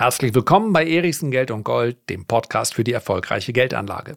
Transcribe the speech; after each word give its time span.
Herzlich 0.00 0.34
willkommen 0.34 0.72
bei 0.72 0.88
Erichsen 0.88 1.30
Geld 1.30 1.50
und 1.50 1.62
Gold, 1.62 2.08
dem 2.08 2.24
Podcast 2.24 2.72
für 2.72 2.84
die 2.84 2.94
erfolgreiche 2.94 3.52
Geldanlage. 3.52 4.16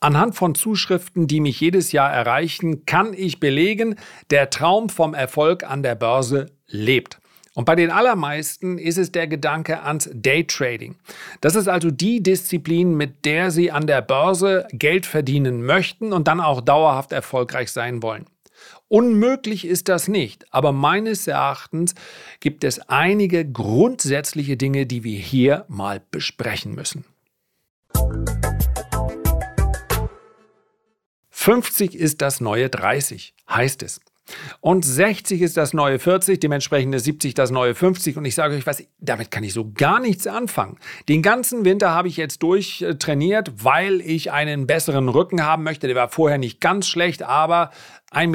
Anhand 0.00 0.34
von 0.34 0.54
Zuschriften, 0.54 1.26
die 1.26 1.40
mich 1.40 1.58
jedes 1.62 1.92
Jahr 1.92 2.12
erreichen, 2.12 2.84
kann 2.84 3.14
ich 3.14 3.40
belegen, 3.40 3.96
der 4.28 4.50
Traum 4.50 4.90
vom 4.90 5.14
Erfolg 5.14 5.64
an 5.64 5.82
der 5.82 5.94
Börse 5.94 6.52
lebt. 6.66 7.20
Und 7.54 7.64
bei 7.64 7.74
den 7.74 7.90
allermeisten 7.90 8.76
ist 8.76 8.98
es 8.98 9.10
der 9.10 9.26
Gedanke 9.28 9.82
ans 9.82 10.10
Daytrading. 10.12 10.96
Das 11.40 11.54
ist 11.54 11.68
also 11.68 11.90
die 11.90 12.22
Disziplin, 12.22 12.94
mit 12.94 13.24
der 13.24 13.50
Sie 13.50 13.70
an 13.70 13.86
der 13.86 14.02
Börse 14.02 14.68
Geld 14.72 15.06
verdienen 15.06 15.64
möchten 15.64 16.12
und 16.12 16.28
dann 16.28 16.42
auch 16.42 16.60
dauerhaft 16.60 17.12
erfolgreich 17.12 17.72
sein 17.72 18.02
wollen. 18.02 18.26
Unmöglich 18.88 19.66
ist 19.66 19.88
das 19.88 20.08
nicht, 20.08 20.46
aber 20.50 20.72
meines 20.72 21.26
Erachtens 21.26 21.94
gibt 22.40 22.64
es 22.64 22.80
einige 22.88 23.44
grundsätzliche 23.44 24.56
Dinge, 24.56 24.86
die 24.86 25.04
wir 25.04 25.18
hier 25.18 25.66
mal 25.68 26.00
besprechen 26.10 26.74
müssen. 26.74 27.04
50 31.28 31.94
ist 31.94 32.22
das 32.22 32.40
neue 32.40 32.70
30, 32.70 33.34
heißt 33.48 33.82
es. 33.82 34.00
Und 34.60 34.84
60 34.84 35.42
ist 35.42 35.56
das 35.56 35.72
neue 35.72 35.98
40, 35.98 36.40
dementsprechend 36.40 36.94
ist 36.94 37.04
70 37.04 37.34
das 37.34 37.50
neue 37.50 37.74
50. 37.74 38.16
Und 38.16 38.24
ich 38.24 38.34
sage 38.34 38.54
euch 38.54 38.66
was, 38.66 38.82
damit 39.00 39.30
kann 39.30 39.44
ich 39.44 39.52
so 39.52 39.70
gar 39.72 40.00
nichts 40.00 40.26
anfangen. 40.26 40.78
Den 41.08 41.22
ganzen 41.22 41.64
Winter 41.64 41.90
habe 41.90 42.08
ich 42.08 42.16
jetzt 42.16 42.42
durchtrainiert, 42.42 43.64
weil 43.64 44.00
ich 44.00 44.32
einen 44.32 44.66
besseren 44.66 45.08
Rücken 45.08 45.44
haben 45.44 45.62
möchte. 45.62 45.86
Der 45.86 45.96
war 45.96 46.08
vorher 46.08 46.38
nicht 46.38 46.60
ganz 46.60 46.86
schlecht, 46.88 47.22
aber 47.22 47.70
1,97 48.10 48.26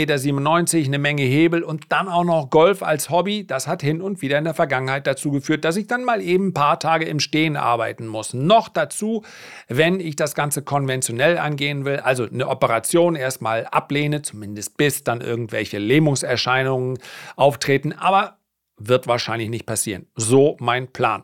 Meter, 0.76 0.88
eine 0.88 1.00
Menge 1.00 1.24
Hebel 1.24 1.64
und 1.64 1.86
dann 1.92 2.08
auch 2.08 2.24
noch 2.24 2.52
Golf 2.52 2.84
als 2.84 3.10
Hobby. 3.10 3.48
Das 3.48 3.68
hat 3.68 3.82
hin 3.82 4.02
und 4.02 4.22
wieder 4.22 4.38
in 4.38 4.44
der 4.44 4.54
Vergangenheit 4.54 5.08
dazu 5.08 5.32
geführt, 5.32 5.66
dass 5.66 5.78
ich 5.78 5.88
dann 5.88 6.06
mal 6.06 6.22
eben 6.22 6.50
ein 6.50 6.54
paar 6.54 6.80
Tage 6.80 7.06
im 7.06 7.20
Stehen 7.20 7.58
arbeiten 7.58 8.06
muss. 8.06 8.36
Noch 8.36 8.70
dazu, 8.70 9.24
wenn 9.68 10.00
ich 10.00 10.16
das 10.16 10.36
Ganze 10.36 10.62
konventionell 10.62 11.40
angehen 11.40 11.86
will, 11.86 11.98
also 11.98 12.26
eine 12.26 12.48
Operation 12.50 13.16
erstmal 13.16 13.66
ablehne, 13.66 14.22
zumindest 14.22 14.78
bis 14.78 15.04
dann 15.04 15.22
irgendwelche 15.22 15.80
Lähmungserscheinungen 15.84 16.98
auftreten. 17.36 17.94
Aber 17.94 18.38
wird 18.78 19.08
wahrscheinlich 19.08 19.50
nicht 19.50 19.66
passieren. 19.66 20.08
So 20.16 20.58
mein 20.60 20.92
Plan. 20.92 21.24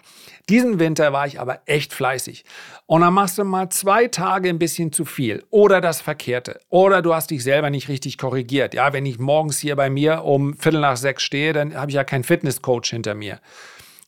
Diesen 0.49 0.79
Winter 0.79 1.13
war 1.13 1.25
ich 1.27 1.39
aber 1.39 1.61
echt 1.65 1.93
fleißig. 1.93 2.45
Und 2.85 3.01
dann 3.01 3.13
machst 3.13 3.37
du 3.37 3.43
mal 3.43 3.69
zwei 3.69 4.07
Tage 4.07 4.49
ein 4.49 4.59
bisschen 4.59 4.91
zu 4.91 5.05
viel 5.05 5.43
oder 5.49 5.81
das 5.81 6.01
Verkehrte. 6.01 6.59
Oder 6.69 7.01
du 7.01 7.13
hast 7.13 7.31
dich 7.31 7.43
selber 7.43 7.69
nicht 7.69 7.89
richtig 7.89 8.17
korrigiert. 8.17 8.73
Ja, 8.73 8.93
wenn 8.93 9.05
ich 9.05 9.19
morgens 9.19 9.59
hier 9.59 9.75
bei 9.75 9.89
mir 9.89 10.23
um 10.23 10.55
Viertel 10.55 10.81
nach 10.81 10.97
sechs 10.97 11.23
stehe, 11.23 11.53
dann 11.53 11.75
habe 11.75 11.91
ich 11.91 11.95
ja 11.95 12.03
keinen 12.03 12.23
Fitnesscoach 12.23 12.85
hinter 12.85 13.15
mir. 13.15 13.39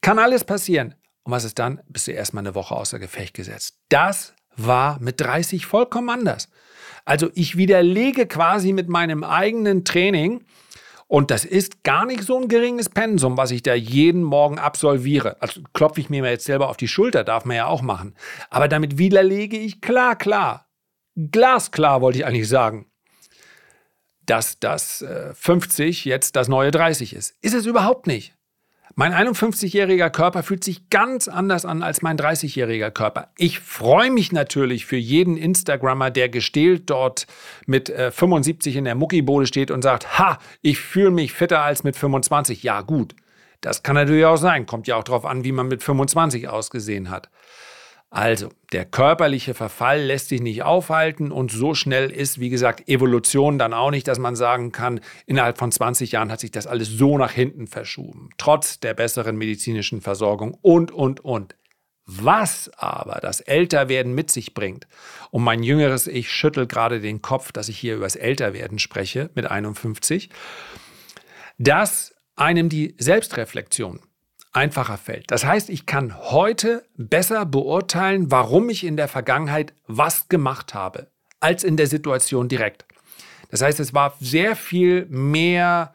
Kann 0.02 0.20
alles 0.20 0.44
passieren. 0.44 0.96
Und 1.24 1.32
was 1.32 1.44
ist 1.44 1.60
dann? 1.60 1.82
Bist 1.88 2.08
du 2.08 2.12
erstmal 2.12 2.44
eine 2.44 2.56
Woche 2.56 2.76
außer 2.76 3.00
Gefecht 3.00 3.34
gesetzt. 3.34 3.78
Das 3.90 4.34
war 4.56 5.00
mit 5.00 5.22
30 5.22 5.66
vollkommen 5.66 6.10
anders. 6.10 6.50
Also 7.06 7.30
ich 7.34 7.58
widerlege 7.58 8.28
quasi 8.28 8.74
mit 8.74 8.90
meinem 8.90 9.24
eigenen 9.24 9.86
Training, 9.86 10.44
und 11.12 11.30
das 11.30 11.44
ist 11.44 11.84
gar 11.84 12.06
nicht 12.06 12.24
so 12.24 12.40
ein 12.40 12.48
geringes 12.48 12.88
Pensum, 12.88 13.36
was 13.36 13.52
ich 13.52 13.62
da 13.62 13.74
jeden 13.74 14.24
Morgen 14.24 14.58
absolviere. 14.58 15.36
Also 15.42 15.60
klopfe 15.74 16.00
ich 16.00 16.10
mir 16.10 16.24
jetzt 16.24 16.46
selber 16.46 16.70
auf 16.70 16.78
die 16.78 16.88
Schulter, 16.88 17.26
darf 17.26 17.44
man 17.44 17.58
ja 17.58 17.66
auch 17.66 17.82
machen. 17.82 18.16
Aber 18.50 18.70
damit 18.70 18.98
widerlege 18.98 19.58
ich 19.58 19.82
klar, 19.82 20.16
klar, 20.16 20.70
glasklar 21.18 22.00
wollte 22.00 22.20
ich 22.20 22.26
eigentlich 22.26 22.48
sagen, 22.48 22.90
dass 24.26 24.58
das 24.60 25.02
äh, 25.02 25.34
50 25.34 26.06
jetzt 26.06 26.38
das 26.38 26.48
neue 26.48 26.72
30 26.72 27.14
ist. 27.14 27.36
Ist 27.42 27.56
es 27.56 27.66
überhaupt 27.66 28.08
nicht. 28.08 28.34
Mein 28.96 29.14
51-jähriger 29.14 30.10
Körper 30.10 30.44
fühlt 30.44 30.64
sich 30.64 30.90
ganz 30.90 31.28
anders 31.28 31.66
an 31.66 31.82
als 31.82 32.02
mein 32.02 32.18
30-jähriger 32.18 32.92
Körper. 32.92 33.30
Ich 33.38 33.60
freue 33.60 34.12
mich 34.12 34.32
natürlich 34.32 34.86
für 34.86 34.98
jeden 34.98 35.38
Instagrammer, 35.38 36.12
der 36.12 36.30
gestählt 36.30 36.90
dort 36.90 37.28
mit 37.66 37.90
äh, 37.90 38.12
75 38.12 38.76
in 38.76 38.86
der 38.86 38.96
Muckibode 38.96 39.48
steht 39.48 39.72
und 39.72 39.82
sagt, 39.82 40.20
ha, 40.20 40.40
ich 40.62 40.80
fühle 40.80 41.12
mich 41.12 41.34
fitter 41.34 41.62
als 41.62 41.84
mit 41.84 41.96
25. 41.96 42.64
Ja, 42.64 42.82
gut. 42.82 43.16
Das 43.62 43.84
kann 43.84 43.96
natürlich 43.96 44.26
auch 44.26 44.38
sein. 44.38 44.66
Kommt 44.66 44.88
ja 44.88 44.96
auch 44.98 45.04
darauf 45.04 45.26
an, 45.26 45.44
wie 45.44 45.52
man 45.52 45.68
mit 45.68 45.84
25 45.84 46.50
ausgesehen 46.50 47.10
hat. 47.10 47.30
Also, 48.14 48.50
der 48.74 48.84
körperliche 48.84 49.54
Verfall 49.54 50.02
lässt 50.02 50.28
sich 50.28 50.42
nicht 50.42 50.64
aufhalten 50.64 51.32
und 51.32 51.50
so 51.50 51.74
schnell 51.74 52.12
ist, 52.12 52.42
wie 52.42 52.50
gesagt, 52.50 52.90
Evolution 52.90 53.58
dann 53.58 53.74
auch 53.74 53.90
nicht, 53.90 54.06
dass 54.06 54.20
man 54.20 54.36
sagen 54.36 54.74
kann, 54.74 55.00
innerhalb 55.28 55.58
von 55.58 55.72
20 55.72 56.12
Jahren 56.12 56.30
hat 56.30 56.42
sich 56.42 56.52
das 56.52 56.68
alles 56.68 56.90
so 56.90 57.18
nach 57.18 57.32
hinten 57.32 57.68
verschoben, 57.68 58.30
trotz 58.38 58.82
der 58.82 58.96
besseren 58.96 59.38
medizinischen 59.38 60.02
Versorgung 60.02 60.58
und, 60.62 60.92
und, 60.92 61.22
und. 61.22 61.56
Was 62.06 62.70
aber 62.76 63.22
das 63.22 63.40
Älterwerden 63.40 64.14
mit 64.14 64.30
sich 64.30 64.54
bringt, 64.54 64.90
und 65.30 65.44
mein 65.44 65.64
jüngeres 65.64 66.06
Ich 66.08 66.30
schüttelt 66.30 66.68
gerade 66.68 67.00
den 67.00 67.22
Kopf, 67.22 67.54
dass 67.54 67.70
ich 67.70 67.78
hier 67.78 67.96
über 67.96 68.04
das 68.04 68.18
Älterwerden 68.18 68.78
spreche 68.78 69.30
mit 69.36 69.46
51, 69.46 70.30
dass 71.58 72.14
einem 72.36 72.68
die 72.68 72.94
Selbstreflexion 72.98 74.02
einfacher 74.54 74.98
fällt. 74.98 75.32
Das 75.32 75.46
heißt, 75.46 75.70
ich 75.70 75.86
kann 75.86 76.18
heute 76.18 76.84
besser 76.98 77.46
beurteilen, 77.46 78.32
warum 78.32 78.70
ich 78.70 78.86
in 78.86 78.98
der 78.98 79.08
Vergangenheit 79.08 79.74
was 79.88 80.28
gemacht 80.28 80.74
habe, 80.74 81.08
als 81.40 81.64
in 81.64 81.78
der 81.78 81.88
Situation 81.88 82.50
direkt. 82.50 82.86
Das 83.50 83.62
heißt, 83.62 83.80
es 83.80 83.94
war 83.94 84.16
sehr 84.20 84.56
viel 84.56 85.06
mehr, 85.10 85.94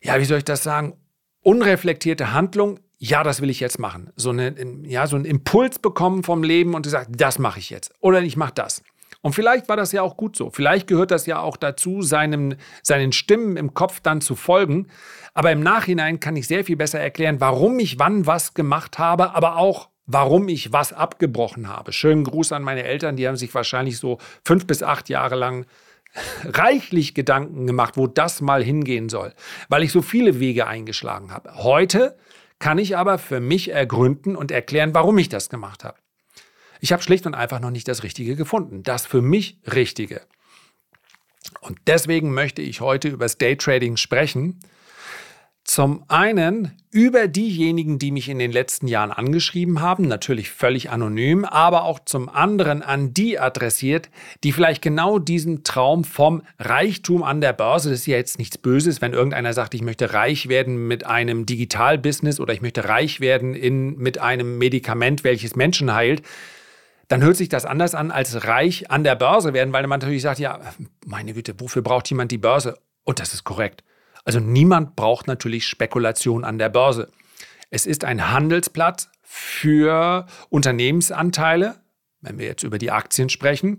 ja, 0.00 0.20
wie 0.20 0.24
soll 0.24 0.38
ich 0.38 0.44
das 0.44 0.62
sagen, 0.62 0.96
unreflektierte 1.42 2.32
Handlung. 2.32 2.80
Ja, 2.98 3.22
das 3.22 3.40
will 3.40 3.50
ich 3.50 3.60
jetzt 3.60 3.78
machen. 3.78 4.10
So, 4.16 4.30
eine, 4.30 4.54
ja, 4.84 5.06
so 5.06 5.16
einen 5.16 5.26
Impuls 5.26 5.78
bekommen 5.78 6.22
vom 6.22 6.42
Leben 6.42 6.74
und 6.74 6.82
gesagt, 6.82 7.10
das 7.10 7.38
mache 7.38 7.58
ich 7.58 7.70
jetzt. 7.70 7.92
Oder 8.00 8.22
ich 8.22 8.36
mache 8.36 8.54
das. 8.54 8.82
Und 9.26 9.32
vielleicht 9.32 9.68
war 9.68 9.76
das 9.76 9.90
ja 9.90 10.02
auch 10.02 10.16
gut 10.16 10.36
so. 10.36 10.50
Vielleicht 10.50 10.86
gehört 10.86 11.10
das 11.10 11.26
ja 11.26 11.40
auch 11.40 11.56
dazu, 11.56 12.00
seinem, 12.00 12.54
seinen 12.84 13.10
Stimmen 13.10 13.56
im 13.56 13.74
Kopf 13.74 13.98
dann 13.98 14.20
zu 14.20 14.36
folgen. 14.36 14.86
Aber 15.34 15.50
im 15.50 15.64
Nachhinein 15.64 16.20
kann 16.20 16.36
ich 16.36 16.46
sehr 16.46 16.62
viel 16.64 16.76
besser 16.76 17.00
erklären, 17.00 17.40
warum 17.40 17.80
ich 17.80 17.98
wann 17.98 18.26
was 18.26 18.54
gemacht 18.54 19.00
habe, 19.00 19.34
aber 19.34 19.56
auch 19.56 19.88
warum 20.06 20.46
ich 20.46 20.72
was 20.72 20.92
abgebrochen 20.92 21.66
habe. 21.68 21.92
Schönen 21.92 22.22
Gruß 22.22 22.52
an 22.52 22.62
meine 22.62 22.84
Eltern, 22.84 23.16
die 23.16 23.26
haben 23.26 23.34
sich 23.36 23.52
wahrscheinlich 23.52 23.98
so 23.98 24.18
fünf 24.44 24.64
bis 24.64 24.84
acht 24.84 25.08
Jahre 25.08 25.34
lang 25.34 25.66
reichlich 26.44 27.12
Gedanken 27.12 27.66
gemacht, 27.66 27.96
wo 27.96 28.06
das 28.06 28.40
mal 28.40 28.62
hingehen 28.62 29.08
soll, 29.08 29.32
weil 29.68 29.82
ich 29.82 29.90
so 29.90 30.02
viele 30.02 30.38
Wege 30.38 30.68
eingeschlagen 30.68 31.32
habe. 31.32 31.64
Heute 31.64 32.16
kann 32.60 32.78
ich 32.78 32.96
aber 32.96 33.18
für 33.18 33.40
mich 33.40 33.72
ergründen 33.72 34.36
und 34.36 34.52
erklären, 34.52 34.94
warum 34.94 35.18
ich 35.18 35.28
das 35.28 35.48
gemacht 35.48 35.82
habe. 35.82 35.98
Ich 36.80 36.92
habe 36.92 37.02
schlicht 37.02 37.26
und 37.26 37.34
einfach 37.34 37.60
noch 37.60 37.70
nicht 37.70 37.88
das 37.88 38.02
Richtige 38.02 38.36
gefunden. 38.36 38.82
Das 38.82 39.06
für 39.06 39.22
mich 39.22 39.58
Richtige. 39.72 40.22
Und 41.60 41.78
deswegen 41.86 42.32
möchte 42.34 42.62
ich 42.62 42.80
heute 42.80 43.08
über 43.08 43.24
das 43.24 43.38
Daytrading 43.38 43.96
sprechen. 43.96 44.60
Zum 45.66 46.04
einen 46.06 46.76
über 46.92 47.26
diejenigen, 47.26 47.98
die 47.98 48.12
mich 48.12 48.28
in 48.28 48.38
den 48.38 48.52
letzten 48.52 48.86
Jahren 48.86 49.10
angeschrieben 49.10 49.80
haben, 49.80 50.06
natürlich 50.06 50.48
völlig 50.48 50.90
anonym, 50.90 51.44
aber 51.44 51.82
auch 51.82 51.98
zum 52.04 52.28
anderen 52.28 52.82
an 52.82 53.12
die 53.12 53.40
adressiert, 53.40 54.08
die 54.44 54.52
vielleicht 54.52 54.80
genau 54.80 55.18
diesen 55.18 55.64
Traum 55.64 56.04
vom 56.04 56.42
Reichtum 56.60 57.24
an 57.24 57.40
der 57.40 57.52
Börse, 57.52 57.90
das 57.90 58.00
ist 58.00 58.06
ja 58.06 58.16
jetzt 58.16 58.38
nichts 58.38 58.58
Böses, 58.58 59.02
wenn 59.02 59.12
irgendeiner 59.12 59.52
sagt, 59.54 59.74
ich 59.74 59.82
möchte 59.82 60.12
reich 60.12 60.48
werden 60.48 60.86
mit 60.86 61.04
einem 61.04 61.46
Digitalbusiness 61.46 62.38
oder 62.38 62.54
ich 62.54 62.62
möchte 62.62 62.88
reich 62.88 63.18
werden 63.18 63.56
in, 63.56 63.96
mit 63.96 64.18
einem 64.18 64.58
Medikament, 64.58 65.24
welches 65.24 65.56
Menschen 65.56 65.92
heilt, 65.92 66.22
dann 67.08 67.22
hört 67.22 67.36
sich 67.36 67.48
das 67.48 67.64
anders 67.64 67.94
an 67.94 68.10
als 68.10 68.46
reich 68.46 68.90
an 68.90 69.04
der 69.04 69.14
Börse 69.14 69.52
werden, 69.52 69.72
weil 69.72 69.86
man 69.86 70.00
natürlich 70.00 70.22
sagt, 70.22 70.38
ja, 70.38 70.60
meine 71.04 71.34
Güte, 71.34 71.54
wofür 71.58 71.82
braucht 71.82 72.10
jemand 72.10 72.32
die 72.32 72.38
Börse? 72.38 72.78
Und 73.04 73.20
das 73.20 73.32
ist 73.32 73.44
korrekt. 73.44 73.84
Also 74.24 74.40
niemand 74.40 74.96
braucht 74.96 75.28
natürlich 75.28 75.68
Spekulation 75.68 76.44
an 76.44 76.58
der 76.58 76.68
Börse. 76.68 77.10
Es 77.70 77.86
ist 77.86 78.04
ein 78.04 78.30
Handelsplatz 78.32 79.08
für 79.22 80.26
Unternehmensanteile, 80.48 81.76
wenn 82.20 82.38
wir 82.38 82.46
jetzt 82.46 82.64
über 82.64 82.78
die 82.78 82.90
Aktien 82.90 83.28
sprechen. 83.28 83.78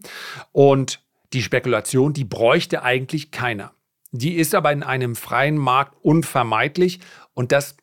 Und 0.54 1.04
die 1.34 1.42
Spekulation, 1.42 2.14
die 2.14 2.24
bräuchte 2.24 2.84
eigentlich 2.84 3.32
keiner. 3.32 3.74
Die 4.12 4.36
ist 4.36 4.56
aber 4.56 4.72
in 4.72 4.84
einem 4.84 5.18
freien 5.18 5.58
Markt 5.58 5.96
unvermeidlich. 6.02 7.02
Und 7.34 7.52
das 7.52 7.76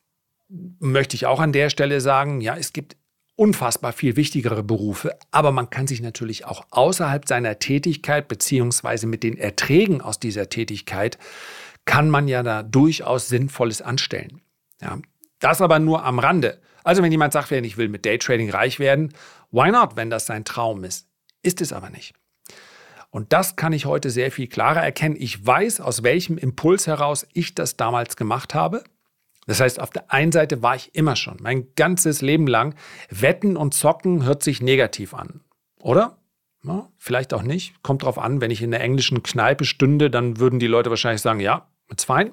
möchte 0.48 1.16
ich 1.16 1.26
auch 1.26 1.40
an 1.40 1.52
der 1.52 1.68
Stelle 1.68 2.00
sagen. 2.00 2.40
Ja, 2.40 2.56
es 2.56 2.72
gibt 2.72 2.96
unfassbar 3.36 3.92
viel 3.92 4.16
wichtigere 4.16 4.62
Berufe, 4.62 5.16
aber 5.30 5.50
man 5.50 5.70
kann 5.70 5.86
sich 5.86 6.00
natürlich 6.00 6.44
auch 6.44 6.66
außerhalb 6.70 7.26
seiner 7.26 7.58
Tätigkeit 7.58 8.28
beziehungsweise 8.28 9.06
mit 9.06 9.22
den 9.22 9.36
Erträgen 9.36 10.00
aus 10.00 10.20
dieser 10.20 10.48
Tätigkeit 10.48 11.18
kann 11.84 12.08
man 12.10 12.28
ja 12.28 12.42
da 12.42 12.62
durchaus 12.62 13.28
Sinnvolles 13.28 13.82
anstellen. 13.82 14.40
Ja, 14.80 14.98
das 15.40 15.60
aber 15.60 15.78
nur 15.78 16.04
am 16.04 16.18
Rande. 16.18 16.60
Also 16.84 17.02
wenn 17.02 17.12
jemand 17.12 17.32
sagt, 17.32 17.50
ich 17.50 17.76
will 17.76 17.88
mit 17.88 18.04
Daytrading 18.04 18.50
reich 18.50 18.78
werden, 18.78 19.12
why 19.50 19.70
not, 19.70 19.96
wenn 19.96 20.10
das 20.10 20.26
sein 20.26 20.44
Traum 20.44 20.84
ist? 20.84 21.08
Ist 21.42 21.60
es 21.60 21.72
aber 21.72 21.90
nicht. 21.90 22.14
Und 23.10 23.32
das 23.32 23.56
kann 23.56 23.72
ich 23.72 23.86
heute 23.86 24.10
sehr 24.10 24.32
viel 24.32 24.48
klarer 24.48 24.82
erkennen. 24.82 25.16
Ich 25.16 25.44
weiß, 25.44 25.80
aus 25.80 26.02
welchem 26.02 26.36
Impuls 26.36 26.86
heraus 26.86 27.26
ich 27.32 27.54
das 27.54 27.76
damals 27.76 28.16
gemacht 28.16 28.54
habe. 28.54 28.82
Das 29.46 29.60
heißt, 29.60 29.80
auf 29.80 29.90
der 29.90 30.12
einen 30.12 30.32
Seite 30.32 30.62
war 30.62 30.76
ich 30.76 30.94
immer 30.94 31.16
schon, 31.16 31.36
mein 31.40 31.68
ganzes 31.76 32.22
Leben 32.22 32.46
lang, 32.46 32.74
Wetten 33.10 33.56
und 33.56 33.74
Zocken 33.74 34.24
hört 34.24 34.42
sich 34.42 34.62
negativ 34.62 35.14
an. 35.14 35.40
Oder? 35.80 36.16
Ja, 36.62 36.88
vielleicht 36.96 37.34
auch 37.34 37.42
nicht. 37.42 37.82
Kommt 37.82 38.02
drauf 38.02 38.18
an, 38.18 38.40
wenn 38.40 38.50
ich 38.50 38.62
in 38.62 38.70
der 38.70 38.80
englischen 38.80 39.22
Kneipe 39.22 39.64
stünde, 39.64 40.10
dann 40.10 40.38
würden 40.38 40.58
die 40.58 40.66
Leute 40.66 40.88
wahrscheinlich 40.88 41.20
sagen, 41.20 41.40
ja, 41.40 41.68
ist 41.94 42.06
fein. 42.06 42.32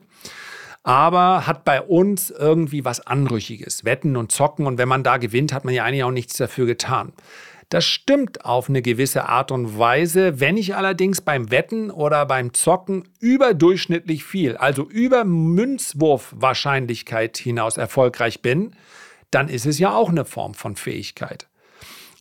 Aber 0.83 1.45
hat 1.45 1.63
bei 1.63 1.81
uns 1.81 2.31
irgendwie 2.31 2.85
was 2.85 3.05
Anrüchiges. 3.05 3.85
Wetten 3.85 4.15
und 4.15 4.31
Zocken. 4.31 4.65
Und 4.65 4.77
wenn 4.77 4.87
man 4.87 5.03
da 5.03 5.17
gewinnt, 5.17 5.53
hat 5.53 5.65
man 5.65 5.73
ja 5.73 5.83
eigentlich 5.83 6.03
auch 6.03 6.11
nichts 6.11 6.37
dafür 6.37 6.65
getan. 6.65 7.13
Das 7.71 7.85
stimmt 7.85 8.43
auf 8.43 8.67
eine 8.67 8.81
gewisse 8.81 9.29
Art 9.29 9.49
und 9.49 9.79
Weise. 9.79 10.41
Wenn 10.41 10.57
ich 10.57 10.75
allerdings 10.75 11.21
beim 11.21 11.51
Wetten 11.51 11.89
oder 11.89 12.25
beim 12.25 12.53
Zocken 12.53 13.07
überdurchschnittlich 13.21 14.25
viel, 14.25 14.57
also 14.57 14.89
über 14.89 15.23
Münzwurfwahrscheinlichkeit 15.23 17.37
hinaus 17.37 17.77
erfolgreich 17.77 18.41
bin, 18.41 18.75
dann 19.31 19.47
ist 19.47 19.65
es 19.65 19.79
ja 19.79 19.95
auch 19.95 20.09
eine 20.09 20.25
Form 20.25 20.53
von 20.53 20.75
Fähigkeit. 20.75 21.47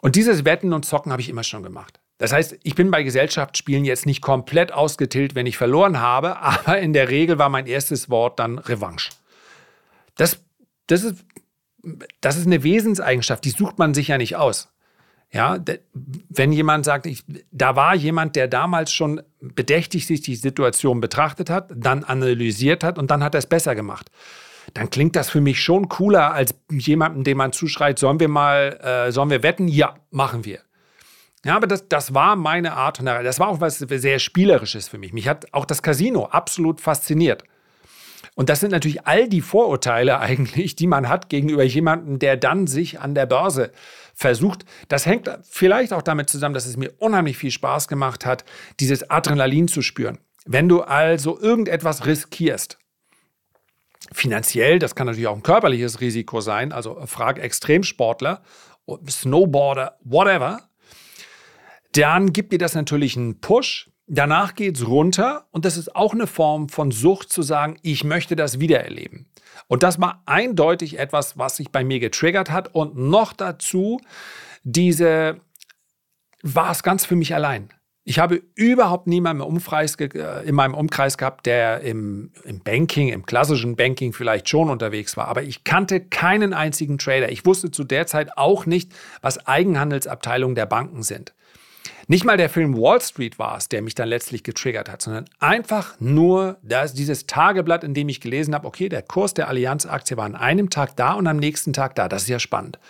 Und 0.01 0.15
dieses 0.15 0.45
Wetten 0.45 0.73
und 0.73 0.85
Zocken 0.85 1.11
habe 1.11 1.21
ich 1.21 1.29
immer 1.29 1.43
schon 1.43 1.65
gemacht. 1.65 1.99
Das 2.19 2.33
heißt, 2.33 2.57
ich 2.63 2.77
bin 2.77 2.93
bei 2.93 3.03
Gesellschaftsspielen 3.03 3.85
jetzt 3.85 4.07
nicht 4.07 4.23
komplett 4.23 4.71
ausgetillt, 4.71 5.35
wenn 5.35 5.47
ich 5.47 5.57
verloren 5.57 5.99
habe, 5.99 6.37
aber 6.39 6.79
in 6.79 6.93
der 6.93 7.09
Regel 7.09 7.39
war 7.39 7.49
mein 7.49 7.67
erstes 7.67 8.09
Wort 8.09 8.39
dann 8.39 8.61
Revanche. 8.61 9.11
Das, 10.15 10.39
das, 10.87 11.03
ist, 11.03 11.25
das 12.21 12.37
ist 12.37 12.47
eine 12.47 12.63
Wesenseigenschaft, 12.63 13.45
die 13.45 13.51
sucht 13.51 13.81
man 13.81 13.95
sich 13.95 14.07
ja 14.07 14.17
nicht 14.17 14.37
aus. 14.37 14.70
Ja, 15.33 15.59
wenn 16.29 16.53
jemand 16.53 16.85
sagt, 16.85 17.07
ich, 17.07 17.25
da 17.53 17.77
war 17.77 17.95
jemand, 17.95 18.35
der 18.35 18.49
damals 18.49 18.93
schon 18.93 19.23
bedächtig 19.41 20.07
sich 20.07 20.23
die 20.23 20.35
Situation 20.35 21.01
betrachtet 21.01 21.51
hat, 21.51 21.71
dann 21.75 22.03
analysiert 22.03 22.83
hat 22.83 22.99
und 22.99 23.13
dann 23.13 23.23
hat 23.23 23.35
er 23.35 23.39
es 23.39 23.47
besser 23.47 23.75
gemacht 23.75 24.11
dann 24.75 24.91
klingt 24.91 25.17
das 25.17 25.31
für 25.31 25.41
mich 25.41 25.63
schon 25.63 25.89
cooler 25.89 26.33
als 26.33 26.55
jemandem, 26.71 27.25
dem 27.25 27.39
man 27.39 27.53
zuschreit, 27.53 27.99
sollen 27.99 28.21
wir 28.21 28.29
mal, 28.29 28.79
äh, 28.83 29.13
sollen 29.13 29.31
wir 29.31 29.43
wetten? 29.43 29.69
Ja, 29.69 29.95
machen 30.11 30.45
wir. 30.45 30.61
Ja, 31.45 31.57
aber 31.57 31.67
das, 31.67 31.89
das 31.89 32.13
war 32.13 32.37
meine 32.37 32.75
Art 32.75 33.01
und 33.01 33.07
das 33.07 33.41
war 33.41 33.49
auch 33.49 33.61
was 33.61 33.79
sehr 33.79 34.19
Spielerisches 34.19 34.89
für 34.89 34.99
mich. 34.99 35.13
Mich 35.13 35.27
hat 35.27 35.53
auch 35.53 35.65
das 35.65 35.83
Casino 35.83 36.27
absolut 36.27 36.81
fasziniert. 36.81 37.45
Und 38.35 38.49
das 38.49 38.61
sind 38.61 38.73
natürlich 38.73 39.07
all 39.07 39.29
die 39.29 39.41
Vorurteile 39.41 40.19
eigentlich, 40.21 40.77
die 40.77 40.87
man 40.87 41.09
hat 41.09 41.29
gegenüber 41.29 41.65
jemandem, 41.65 42.19
der 42.19 42.37
dann 42.37 42.67
sich 42.67 43.01
an 43.01 43.15
der 43.15 43.27
Börse 43.27 43.73
versucht. 44.21 44.67
Das 44.89 45.07
hängt 45.07 45.31
vielleicht 45.49 45.95
auch 45.95 46.03
damit 46.03 46.29
zusammen, 46.29 46.55
dass 46.55 46.67
es 46.67 46.77
mir 46.77 46.93
unheimlich 46.99 47.39
viel 47.39 47.51
Spaß 47.51 47.89
gemacht 47.89 48.27
hat, 48.27 48.45
dieses 48.79 49.09
Adrenalin 49.09 49.67
zu 49.67 49.81
spüren. 49.81 50.19
Wenn 50.45 50.69
du 50.69 50.83
also 50.83 51.41
irgendetwas 51.41 52.05
riskierst, 52.05 52.79
finanziell, 54.13 54.79
das 54.79 54.95
kann 54.95 55.07
natürlich 55.07 55.27
auch 55.27 55.37
ein 55.37 55.43
körperliches 55.43 56.03
Risiko 56.03 56.43
sein, 56.43 56.71
also 56.71 57.01
frag 57.07 57.39
Extremsportler, 57.39 58.43
Snowboarder, 59.09 59.97
whatever, 60.03 60.69
dann 61.93 62.33
gibt 62.33 62.53
dir 62.53 62.59
das 62.59 62.75
natürlich 62.75 63.17
einen 63.17 63.41
Push. 63.41 63.90
Danach 64.13 64.57
geht 64.57 64.77
es 64.77 64.89
runter 64.89 65.47
und 65.53 65.65
das 65.65 65.77
ist 65.77 65.95
auch 65.95 66.15
eine 66.15 66.27
Form 66.27 66.69
von 66.69 66.91
Sucht 66.91 67.33
zu 67.33 67.43
sagen, 67.43 67.77
ich 67.83 68.03
möchte 68.03 68.35
das 68.35 68.59
wiedererleben. 68.59 69.27
Und 69.69 69.85
das 69.85 70.01
war 70.01 70.25
eindeutig 70.27 70.99
etwas, 70.99 71.39
was 71.39 71.57
sich 71.57 71.71
bei 71.71 71.85
mir 71.85 72.01
getriggert 72.01 72.51
hat 72.51 72.75
und 72.75 72.97
noch 72.97 73.33
dazu 73.33 74.01
diese 74.65 75.41
war 76.43 76.73
es 76.73 76.83
ganz 76.83 77.05
für 77.05 77.15
mich 77.15 77.37
allein. 77.37 77.73
Ich 78.03 78.19
habe 78.19 78.43
überhaupt 78.57 79.07
niemanden 79.07 79.43
äh, 79.43 80.43
in 80.45 80.55
meinem 80.57 80.75
Umkreis 80.75 81.17
gehabt, 81.17 81.47
der 81.47 81.83
im, 81.83 82.33
im, 82.43 82.59
Banking, 82.65 83.11
im 83.11 83.25
klassischen 83.25 83.77
Banking 83.77 84.13
vielleicht 84.13 84.49
schon 84.49 84.71
unterwegs 84.71 85.17
war. 85.17 85.29
Aber 85.29 85.45
ich 85.45 85.63
kannte 85.63 86.01
keinen 86.01 86.53
einzigen 86.53 86.99
Trader. 86.99 87.31
Ich 87.31 87.47
wusste 87.47 87.71
zu 87.71 87.85
der 87.85 88.09
Zeit 88.09 88.37
auch 88.37 88.67
nicht, 88.67 88.93
was 89.23 89.47
Eigenhandelsabteilungen 89.47 90.57
der 90.57 90.67
Banken 90.67 91.05
sind. 91.05 91.33
Nicht 92.11 92.25
mal 92.25 92.37
der 92.37 92.51
Film 92.51 92.77
Wall 92.77 93.01
Street 93.01 93.39
war 93.39 93.57
es, 93.57 93.69
der 93.69 93.83
mich 93.83 93.95
dann 93.95 94.09
letztlich 94.09 94.43
getriggert 94.43 94.91
hat, 94.91 95.01
sondern 95.01 95.27
einfach 95.39 95.95
nur 96.01 96.59
das, 96.61 96.93
dieses 96.93 97.29
Tageblatt, 97.29 97.85
in 97.85 97.95
dem 97.95 98.09
ich 98.09 98.21
gelesen 98.21 98.53
habe, 98.53 98.67
okay, 98.67 98.89
der 98.89 99.03
Kurs 99.03 99.33
der 99.33 99.47
Allianz-Aktie 99.47 100.17
war 100.17 100.25
an 100.25 100.35
einem 100.35 100.71
Tag 100.71 100.97
da 100.97 101.13
und 101.13 101.29
am 101.29 101.37
nächsten 101.37 101.73
Tag 101.73 101.95
da. 101.95 102.09
Das 102.09 102.23
ist 102.23 102.29
ja 102.29 102.41
spannend. 102.41 102.81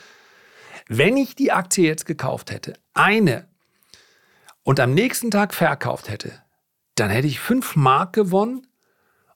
Wenn 0.89 1.19
ich 1.19 1.35
die 1.35 1.53
Aktie 1.53 1.87
jetzt 1.87 2.07
gekauft 2.07 2.51
hätte, 2.51 2.79
eine 2.95 3.47
und 4.63 4.81
am 4.81 4.95
nächsten 4.95 5.31
Tag 5.31 5.53
verkauft 5.53 6.09
hätte, 6.09 6.33
dann 6.95 7.11
hätte 7.11 7.27
ich 7.27 7.41
fünf 7.41 7.77
Mark 7.77 8.15
gewonnen 8.15 8.69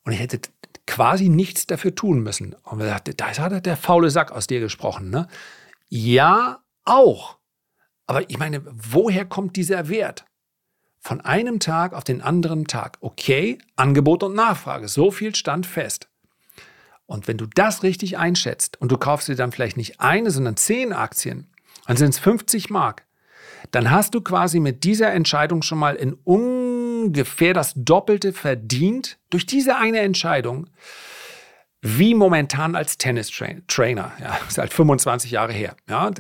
und 0.03 0.13
ich 0.13 0.19
hätte 0.19 0.41
quasi 0.87 1.29
nichts 1.29 1.67
dafür 1.67 1.95
tun 1.95 2.21
müssen. 2.21 2.57
Und 2.63 2.79
wir 2.79 2.87
dachten, 2.87 3.13
da 3.19 3.37
hat 3.37 3.67
der 3.67 3.77
faule 3.77 4.09
Sack 4.09 4.33
aus 4.33 4.47
dir 4.47 4.61
gesprochen. 4.61 5.11
Ne? 5.11 5.29
Ja, 5.91 6.61
auch. 6.87 7.37
Aber 8.07 8.29
ich 8.29 8.39
meine, 8.39 8.63
woher 8.67 9.25
kommt 9.25 9.57
dieser 9.57 9.89
Wert? 9.89 10.25
Von 11.01 11.21
einem 11.21 11.61
Tag 11.61 11.93
auf 11.93 12.05
den 12.05 12.23
anderen 12.23 12.67
Tag. 12.67 12.97
Okay, 13.01 13.59
Angebot 13.77 14.23
und 14.23 14.35
Nachfrage, 14.35 14.89
so 14.89 15.11
viel 15.11 15.35
stand 15.35 15.67
fest. 15.67 16.09
Und 17.07 17.29
wenn 17.29 17.37
du 17.37 17.47
das 17.47 17.83
richtig 17.83 18.17
einschätzt 18.17 18.81
und 18.81 18.91
du 18.91 18.97
kaufst 18.97 19.29
dir 19.29 19.37
dann 19.37 19.53
vielleicht 19.53 19.77
nicht 19.77 20.01
eine, 20.01 20.31
sondern 20.31 20.57
zehn 20.57 20.95
Aktien, 20.95 21.51
dann 21.87 21.99
sind 21.99 22.11
es 22.11 22.19
50 22.19 22.71
Mark 22.71 23.05
dann 23.71 23.91
hast 23.91 24.15
du 24.15 24.21
quasi 24.21 24.61
mit 24.61 24.85
dieser 24.85 25.13
Entscheidung 25.13 25.63
schon 25.63 25.79
mal 25.79 25.97
in 25.97 26.15
ungefähr 26.25 27.55
das 27.55 27.73
Doppelte 27.75 28.33
verdient 28.33 29.19
durch 29.31 29.47
diese 29.47 29.77
eine 29.77 30.01
Entscheidung, 30.01 30.69
wie 31.81 32.15
momentan 32.15 32.77
als 32.77 32.99
Tennis-Trainer. 32.99 34.13
Ja, 34.21 34.39
ist 34.49 34.59
halt 34.59 34.73
25 34.73 35.31
Jahre 35.31 35.53
her. 35.53 35.77
Ja, 35.89 36.11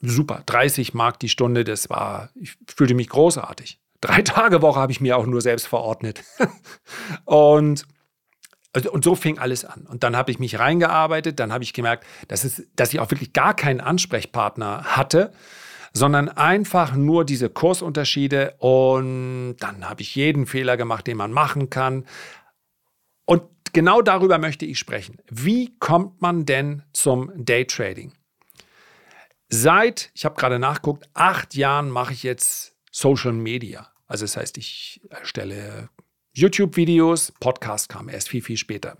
super, 0.00 0.42
30 0.46 0.94
Mark 0.94 1.18
die 1.20 1.28
Stunde, 1.28 1.64
das 1.64 1.90
war, 1.90 2.30
ich 2.34 2.56
fühlte 2.74 2.94
mich 2.94 3.08
großartig. 3.08 3.80
Drei 4.00 4.22
Tage 4.22 4.62
Woche 4.62 4.80
habe 4.80 4.92
ich 4.92 5.00
mir 5.00 5.16
auch 5.16 5.26
nur 5.26 5.40
selbst 5.40 5.66
verordnet. 5.66 6.22
und 7.24 7.86
also, 8.72 8.92
und 8.92 9.02
so 9.02 9.16
fing 9.16 9.38
alles 9.38 9.64
an. 9.64 9.84
Und 9.86 10.04
dann 10.04 10.16
habe 10.16 10.30
ich 10.30 10.38
mich 10.38 10.60
reingearbeitet, 10.60 11.40
dann 11.40 11.52
habe 11.52 11.64
ich 11.64 11.72
gemerkt, 11.72 12.06
dass, 12.28 12.44
es, 12.44 12.68
dass 12.76 12.92
ich 12.92 13.00
auch 13.00 13.10
wirklich 13.10 13.32
gar 13.32 13.54
keinen 13.54 13.80
Ansprechpartner 13.80 14.84
hatte 14.84 15.32
sondern 15.92 16.28
einfach 16.28 16.94
nur 16.94 17.24
diese 17.24 17.50
Kursunterschiede 17.50 18.54
und 18.58 19.56
dann 19.58 19.88
habe 19.88 20.02
ich 20.02 20.14
jeden 20.14 20.46
Fehler 20.46 20.76
gemacht, 20.76 21.06
den 21.06 21.16
man 21.16 21.32
machen 21.32 21.70
kann. 21.70 22.06
Und 23.24 23.42
genau 23.72 24.02
darüber 24.02 24.38
möchte 24.38 24.66
ich 24.66 24.78
sprechen. 24.78 25.18
Wie 25.28 25.76
kommt 25.78 26.20
man 26.22 26.46
denn 26.46 26.82
zum 26.92 27.32
Daytrading? 27.34 28.12
Seit, 29.50 30.10
ich 30.14 30.24
habe 30.24 30.36
gerade 30.36 30.58
nachgeguckt, 30.58 31.08
acht 31.12 31.54
Jahren 31.54 31.90
mache 31.90 32.12
ich 32.12 32.22
jetzt 32.22 32.74
Social 32.90 33.32
Media. 33.32 33.88
Also 34.06 34.24
das 34.24 34.36
heißt, 34.36 34.56
ich 34.58 35.00
erstelle 35.10 35.90
YouTube-Videos, 36.32 37.32
Podcast 37.40 37.88
kam 37.88 38.08
erst 38.08 38.28
viel, 38.28 38.42
viel 38.42 38.56
später. 38.56 38.96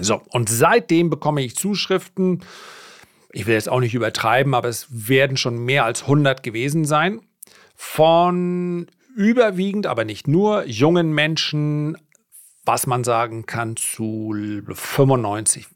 So, 0.00 0.22
und 0.30 0.48
seitdem 0.48 1.10
bekomme 1.10 1.42
ich 1.42 1.56
Zuschriften 1.56 2.42
ich 3.32 3.46
will 3.46 3.54
jetzt 3.54 3.68
auch 3.68 3.80
nicht 3.80 3.94
übertreiben, 3.94 4.54
aber 4.54 4.68
es 4.68 4.86
werden 4.90 5.36
schon 5.36 5.58
mehr 5.58 5.84
als 5.84 6.02
100 6.02 6.42
gewesen 6.42 6.84
sein, 6.84 7.20
von 7.74 8.86
überwiegend, 9.16 9.86
aber 9.86 10.04
nicht 10.04 10.28
nur, 10.28 10.64
jungen 10.66 11.12
Menschen, 11.12 11.96
was 12.64 12.86
man 12.86 13.04
sagen 13.04 13.46
kann, 13.46 13.76
zu 13.76 14.34
95. 14.34 15.66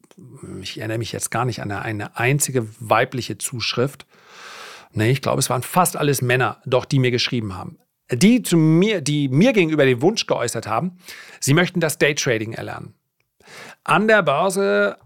Ich 0.62 0.78
erinnere 0.78 0.99
mich 0.99 1.12
jetzt 1.12 1.30
gar 1.30 1.44
nicht 1.44 1.61
an 1.61 1.70
eine 1.70 2.16
einzige 2.16 2.66
weibliche 2.80 3.38
Zuschrift. 3.38 4.06
Nee, 4.92 5.11
ich 5.11 5.20
glaube, 5.20 5.40
es 5.40 5.50
waren 5.50 5.62
fast 5.62 5.96
alles 5.96 6.23
Männer, 6.23 6.61
doch 6.64 6.87
die 6.87 6.99
mir 6.99 7.11
geschrieben 7.11 7.54
haben. 7.54 7.78
Die 8.11 8.42
zu 8.42 8.56
mir, 8.56 9.00
die 9.00 9.28
mir 9.28 9.52
gegenüber 9.52 9.85
den 9.85 10.00
Wunsch 10.00 10.26
geäußert 10.26 10.66
haben, 10.66 10.99
sie 11.40 11.54
möchten 11.54 11.80
das 11.80 11.99
Daytrading 11.99 12.52
erlernen. 12.52 12.94
An 13.85 14.08
der 14.08 14.23
Börse 14.23 14.96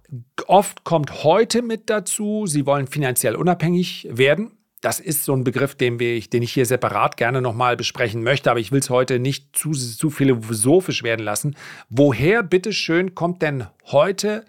oft 0.46 0.84
kommt 0.84 1.24
heute 1.24 1.62
mit 1.62 1.90
dazu, 1.90 2.46
sie 2.46 2.66
wollen 2.66 2.86
finanziell 2.86 3.36
unabhängig 3.36 4.06
werden. 4.10 4.52
Das 4.80 5.00
ist 5.00 5.24
so 5.24 5.34
ein 5.34 5.44
Begriff, 5.44 5.74
den, 5.74 5.98
wir, 5.98 6.18
den 6.20 6.42
ich 6.42 6.52
hier 6.52 6.64
separat 6.64 7.18
gerne 7.18 7.42
nochmal 7.42 7.76
besprechen 7.76 8.22
möchte, 8.22 8.50
aber 8.50 8.60
ich 8.60 8.72
will 8.72 8.80
es 8.80 8.88
heute 8.88 9.18
nicht 9.18 9.54
zu, 9.54 9.72
zu 9.72 10.08
philosophisch 10.08 11.02
werden 11.02 11.24
lassen. 11.24 11.56
Woher, 11.90 12.42
bitteschön, 12.42 13.14
kommt 13.14 13.42
denn 13.42 13.66
heute 13.86 14.46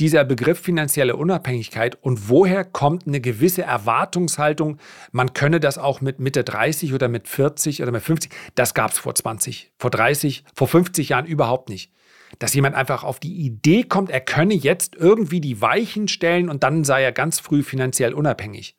dieser 0.00 0.24
Begriff 0.24 0.60
finanzielle 0.60 1.16
Unabhängigkeit 1.16 1.98
und 2.02 2.28
woher 2.28 2.64
kommt 2.64 3.06
eine 3.06 3.20
gewisse 3.20 3.62
Erwartungshaltung, 3.62 4.78
man 5.12 5.32
könne 5.32 5.60
das 5.60 5.78
auch 5.78 6.00
mit 6.00 6.20
Mitte 6.20 6.44
30 6.44 6.94
oder 6.94 7.08
mit 7.08 7.28
40 7.28 7.82
oder 7.82 7.92
mit 7.92 8.02
50, 8.02 8.30
das 8.54 8.74
gab 8.74 8.92
es 8.92 8.98
vor 8.98 9.14
20, 9.14 9.72
vor 9.78 9.90
30, 9.90 10.44
vor 10.54 10.68
50 10.68 11.10
Jahren 11.10 11.26
überhaupt 11.26 11.68
nicht 11.68 11.92
dass 12.38 12.54
jemand 12.54 12.74
einfach 12.74 13.04
auf 13.04 13.20
die 13.20 13.34
Idee 13.34 13.84
kommt, 13.84 14.10
er 14.10 14.20
könne 14.20 14.54
jetzt 14.54 14.94
irgendwie 14.96 15.40
die 15.40 15.60
Weichen 15.60 16.08
stellen 16.08 16.48
und 16.48 16.62
dann 16.62 16.84
sei 16.84 17.02
er 17.02 17.12
ganz 17.12 17.40
früh 17.40 17.62
finanziell 17.62 18.12
unabhängig. 18.12 18.76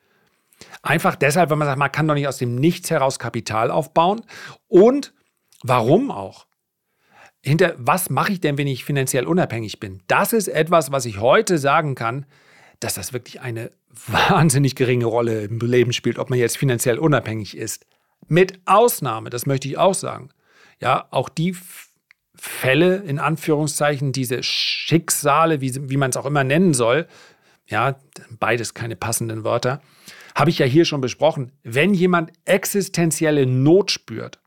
Einfach 0.81 1.15
deshalb, 1.15 1.49
wenn 1.49 1.57
man 1.57 1.67
sagt, 1.67 1.79
man 1.79 1.91
kann 1.91 2.07
doch 2.07 2.13
nicht 2.13 2.27
aus 2.27 2.37
dem 2.37 2.55
Nichts 2.55 2.91
heraus 2.91 3.17
Kapital 3.17 3.71
aufbauen. 3.71 4.21
Und 4.67 5.13
warum 5.63 6.11
auch? 6.11 6.45
Hinter 7.41 7.75
was 7.77 8.09
mache 8.09 8.33
ich 8.33 8.41
denn, 8.41 8.57
wenn 8.57 8.67
ich 8.67 8.83
finanziell 8.83 9.25
unabhängig 9.25 9.79
bin? 9.79 10.01
Das 10.07 10.33
ist 10.33 10.47
etwas, 10.47 10.91
was 10.91 11.05
ich 11.05 11.19
heute 11.19 11.57
sagen 11.57 11.95
kann, 11.95 12.25
dass 12.79 12.95
das 12.95 13.13
wirklich 13.13 13.41
eine 13.41 13.71
wahnsinnig 14.07 14.75
geringe 14.75 15.05
Rolle 15.05 15.43
im 15.43 15.59
Leben 15.59 15.93
spielt, 15.93 16.19
ob 16.19 16.29
man 16.29 16.39
jetzt 16.39 16.57
finanziell 16.57 16.99
unabhängig 16.99 17.55
ist. 17.57 17.85
Mit 18.27 18.59
Ausnahme, 18.65 19.29
das 19.29 19.45
möchte 19.45 19.67
ich 19.67 19.77
auch 19.77 19.93
sagen. 19.93 20.29
Ja, 20.81 21.07
auch 21.11 21.29
die 21.29 21.55
Fälle, 22.35 22.97
in 22.97 23.19
Anführungszeichen, 23.19 24.11
diese 24.11 24.43
Schicksale, 24.43 25.61
wie, 25.61 25.89
wie 25.89 25.97
man 25.97 26.11
es 26.11 26.17
auch 26.17 26.25
immer 26.25 26.43
nennen 26.43 26.73
soll, 26.73 27.07
ja, 27.67 27.99
beides 28.39 28.73
keine 28.73 28.95
passenden 28.95 29.43
Wörter, 29.43 29.81
habe 30.35 30.49
ich 30.49 30.59
ja 30.59 30.65
hier 30.65 30.85
schon 30.85 31.01
besprochen. 31.01 31.51
Wenn 31.63 31.93
jemand 31.93 32.31
existenzielle 32.45 33.45
Not 33.45 33.91
spürt, 33.91 34.39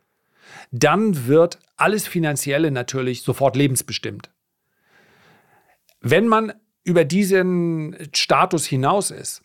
dann 0.71 1.26
wird 1.26 1.59
alles 1.76 2.06
Finanzielle 2.06 2.71
natürlich 2.71 3.23
sofort 3.23 3.56
lebensbestimmt. 3.56 4.30
Wenn 6.00 6.26
man 6.26 6.52
über 6.85 7.04
diesen 7.04 7.97
Status 8.14 8.66
hinaus 8.66 9.11
ist 9.11 9.42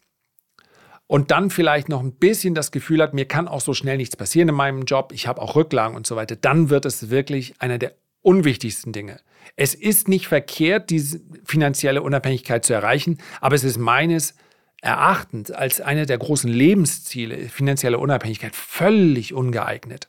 und 1.05 1.31
dann 1.31 1.49
vielleicht 1.49 1.89
noch 1.89 2.01
ein 2.01 2.13
bisschen 2.13 2.55
das 2.55 2.71
Gefühl 2.71 3.01
hat, 3.01 3.13
mir 3.13 3.25
kann 3.25 3.47
auch 3.47 3.61
so 3.61 3.73
schnell 3.73 3.97
nichts 3.97 4.15
passieren 4.15 4.49
in 4.49 4.55
meinem 4.55 4.83
Job, 4.83 5.11
ich 5.13 5.27
habe 5.27 5.41
auch 5.41 5.55
Rücklagen 5.55 5.95
und 5.95 6.07
so 6.07 6.15
weiter, 6.15 6.35
dann 6.35 6.69
wird 6.69 6.85
es 6.85 7.09
wirklich 7.09 7.55
einer 7.59 7.77
der 7.77 7.95
unwichtigsten 8.21 8.91
Dinge. 8.91 9.19
Es 9.55 9.73
ist 9.73 10.07
nicht 10.07 10.27
verkehrt, 10.27 10.89
diese 10.89 11.21
finanzielle 11.45 12.01
Unabhängigkeit 12.01 12.65
zu 12.65 12.73
erreichen, 12.73 13.19
aber 13.39 13.55
es 13.55 13.63
ist 13.63 13.77
meines 13.77 14.35
Erachtens 14.81 15.51
als 15.51 15.81
eine 15.81 16.05
der 16.05 16.17
großen 16.17 16.51
Lebensziele 16.51 17.49
finanzielle 17.49 17.97
Unabhängigkeit 17.99 18.55
völlig 18.55 19.33
ungeeignet. 19.33 20.07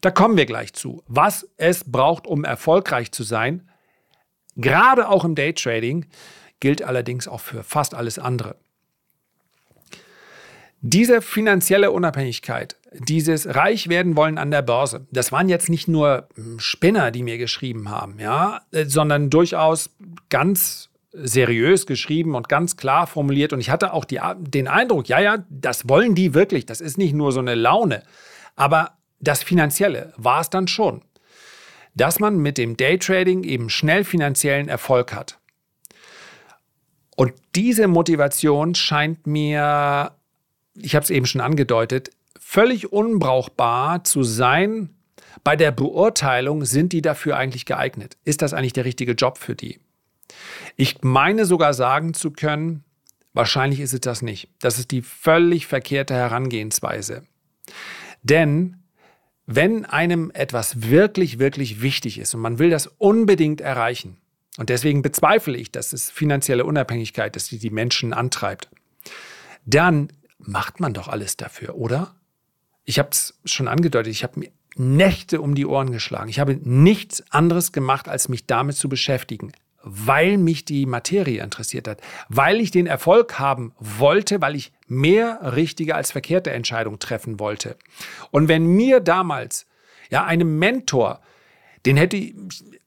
Da 0.00 0.10
kommen 0.10 0.36
wir 0.36 0.46
gleich 0.46 0.72
zu. 0.72 1.02
Was 1.06 1.48
es 1.56 1.84
braucht, 1.84 2.26
um 2.26 2.44
erfolgreich 2.44 3.12
zu 3.12 3.22
sein, 3.22 3.68
gerade 4.56 5.08
auch 5.08 5.24
im 5.24 5.34
Daytrading, 5.34 6.06
gilt 6.60 6.82
allerdings 6.82 7.28
auch 7.28 7.40
für 7.40 7.62
fast 7.62 7.94
alles 7.94 8.18
andere. 8.18 8.56
Diese 10.80 11.22
finanzielle 11.22 11.90
Unabhängigkeit, 11.90 12.76
dieses 12.92 13.52
reich 13.52 13.88
werden 13.88 14.16
wollen 14.16 14.38
an 14.38 14.52
der 14.52 14.62
Börse, 14.62 15.06
das 15.10 15.32
waren 15.32 15.48
jetzt 15.48 15.68
nicht 15.68 15.88
nur 15.88 16.28
hm, 16.34 16.60
Spinner, 16.60 17.10
die 17.10 17.24
mir 17.24 17.36
geschrieben 17.36 17.90
haben, 17.90 18.18
ja, 18.20 18.62
äh, 18.70 18.84
sondern 18.84 19.28
durchaus 19.28 19.90
ganz 20.28 20.88
seriös 21.12 21.86
geschrieben 21.86 22.34
und 22.34 22.48
ganz 22.48 22.76
klar 22.76 23.06
formuliert. 23.06 23.52
Und 23.52 23.60
ich 23.60 23.70
hatte 23.70 23.92
auch 23.92 24.04
die, 24.04 24.20
den 24.38 24.68
Eindruck, 24.68 25.08
ja, 25.08 25.18
ja, 25.18 25.44
das 25.48 25.88
wollen 25.88 26.14
die 26.14 26.34
wirklich. 26.34 26.66
Das 26.66 26.80
ist 26.80 26.98
nicht 26.98 27.14
nur 27.14 27.32
so 27.32 27.40
eine 27.40 27.54
Laune. 27.54 28.02
Aber 28.54 28.97
das 29.20 29.42
Finanzielle 29.42 30.12
war 30.16 30.40
es 30.40 30.50
dann 30.50 30.68
schon, 30.68 31.02
dass 31.94 32.20
man 32.20 32.38
mit 32.38 32.58
dem 32.58 32.76
Daytrading 32.76 33.44
eben 33.44 33.70
schnell 33.70 34.04
finanziellen 34.04 34.68
Erfolg 34.68 35.12
hat. 35.12 35.38
Und 37.16 37.32
diese 37.56 37.88
Motivation 37.88 38.74
scheint 38.76 39.26
mir, 39.26 40.12
ich 40.74 40.94
habe 40.94 41.02
es 41.02 41.10
eben 41.10 41.26
schon 41.26 41.40
angedeutet, 41.40 42.10
völlig 42.38 42.92
unbrauchbar 42.92 44.04
zu 44.04 44.22
sein 44.22 44.90
bei 45.44 45.56
der 45.56 45.72
Beurteilung, 45.72 46.64
sind 46.64 46.92
die 46.92 47.02
dafür 47.02 47.36
eigentlich 47.36 47.66
geeignet? 47.66 48.16
Ist 48.24 48.42
das 48.42 48.54
eigentlich 48.54 48.72
der 48.72 48.84
richtige 48.84 49.12
Job 49.12 49.38
für 49.38 49.54
die? 49.54 49.80
Ich 50.76 51.02
meine 51.02 51.44
sogar 51.44 51.74
sagen 51.74 52.14
zu 52.14 52.30
können, 52.30 52.84
wahrscheinlich 53.32 53.80
ist 53.80 53.94
es 53.94 54.00
das 54.00 54.22
nicht. 54.22 54.48
Das 54.60 54.78
ist 54.78 54.90
die 54.90 55.02
völlig 55.02 55.66
verkehrte 55.66 56.14
Herangehensweise. 56.14 57.24
Denn 58.22 58.77
wenn 59.50 59.86
einem 59.86 60.30
etwas 60.34 60.90
wirklich, 60.90 61.38
wirklich 61.38 61.80
wichtig 61.80 62.18
ist 62.18 62.34
und 62.34 62.42
man 62.42 62.58
will 62.58 62.68
das 62.68 62.86
unbedingt 62.86 63.62
erreichen, 63.62 64.18
und 64.58 64.68
deswegen 64.68 65.02
bezweifle 65.02 65.56
ich, 65.56 65.70
dass 65.72 65.92
es 65.92 66.10
finanzielle 66.10 66.64
Unabhängigkeit 66.64 67.34
ist, 67.36 67.50
die 67.52 67.58
die 67.58 67.70
Menschen 67.70 68.12
antreibt, 68.12 68.68
dann 69.64 70.08
macht 70.38 70.80
man 70.80 70.92
doch 70.92 71.08
alles 71.08 71.36
dafür, 71.36 71.76
oder? 71.76 72.14
Ich 72.84 72.98
habe 72.98 73.10
es 73.12 73.38
schon 73.44 73.68
angedeutet, 73.68 74.10
ich 74.10 74.22
habe 74.22 74.40
mir 74.40 74.50
Nächte 74.76 75.40
um 75.40 75.54
die 75.54 75.66
Ohren 75.66 75.92
geschlagen. 75.92 76.28
Ich 76.28 76.38
habe 76.38 76.54
nichts 76.54 77.24
anderes 77.30 77.72
gemacht, 77.72 78.08
als 78.08 78.28
mich 78.28 78.46
damit 78.46 78.76
zu 78.76 78.88
beschäftigen 78.88 79.52
weil 79.82 80.38
mich 80.38 80.64
die 80.64 80.86
Materie 80.86 81.42
interessiert 81.42 81.88
hat, 81.88 82.00
weil 82.28 82.60
ich 82.60 82.70
den 82.70 82.86
Erfolg 82.86 83.38
haben 83.38 83.72
wollte, 83.78 84.40
weil 84.40 84.56
ich 84.56 84.72
mehr 84.86 85.40
richtige 85.54 85.94
als 85.94 86.10
verkehrte 86.10 86.50
Entscheidungen 86.50 86.98
treffen 86.98 87.38
wollte. 87.38 87.76
Und 88.30 88.48
wenn 88.48 88.66
mir 88.66 89.00
damals 89.00 89.66
ja 90.10 90.24
einem 90.24 90.58
Mentor, 90.58 91.20
den 91.86 91.96
hätte 91.96 92.16
ich, 92.16 92.34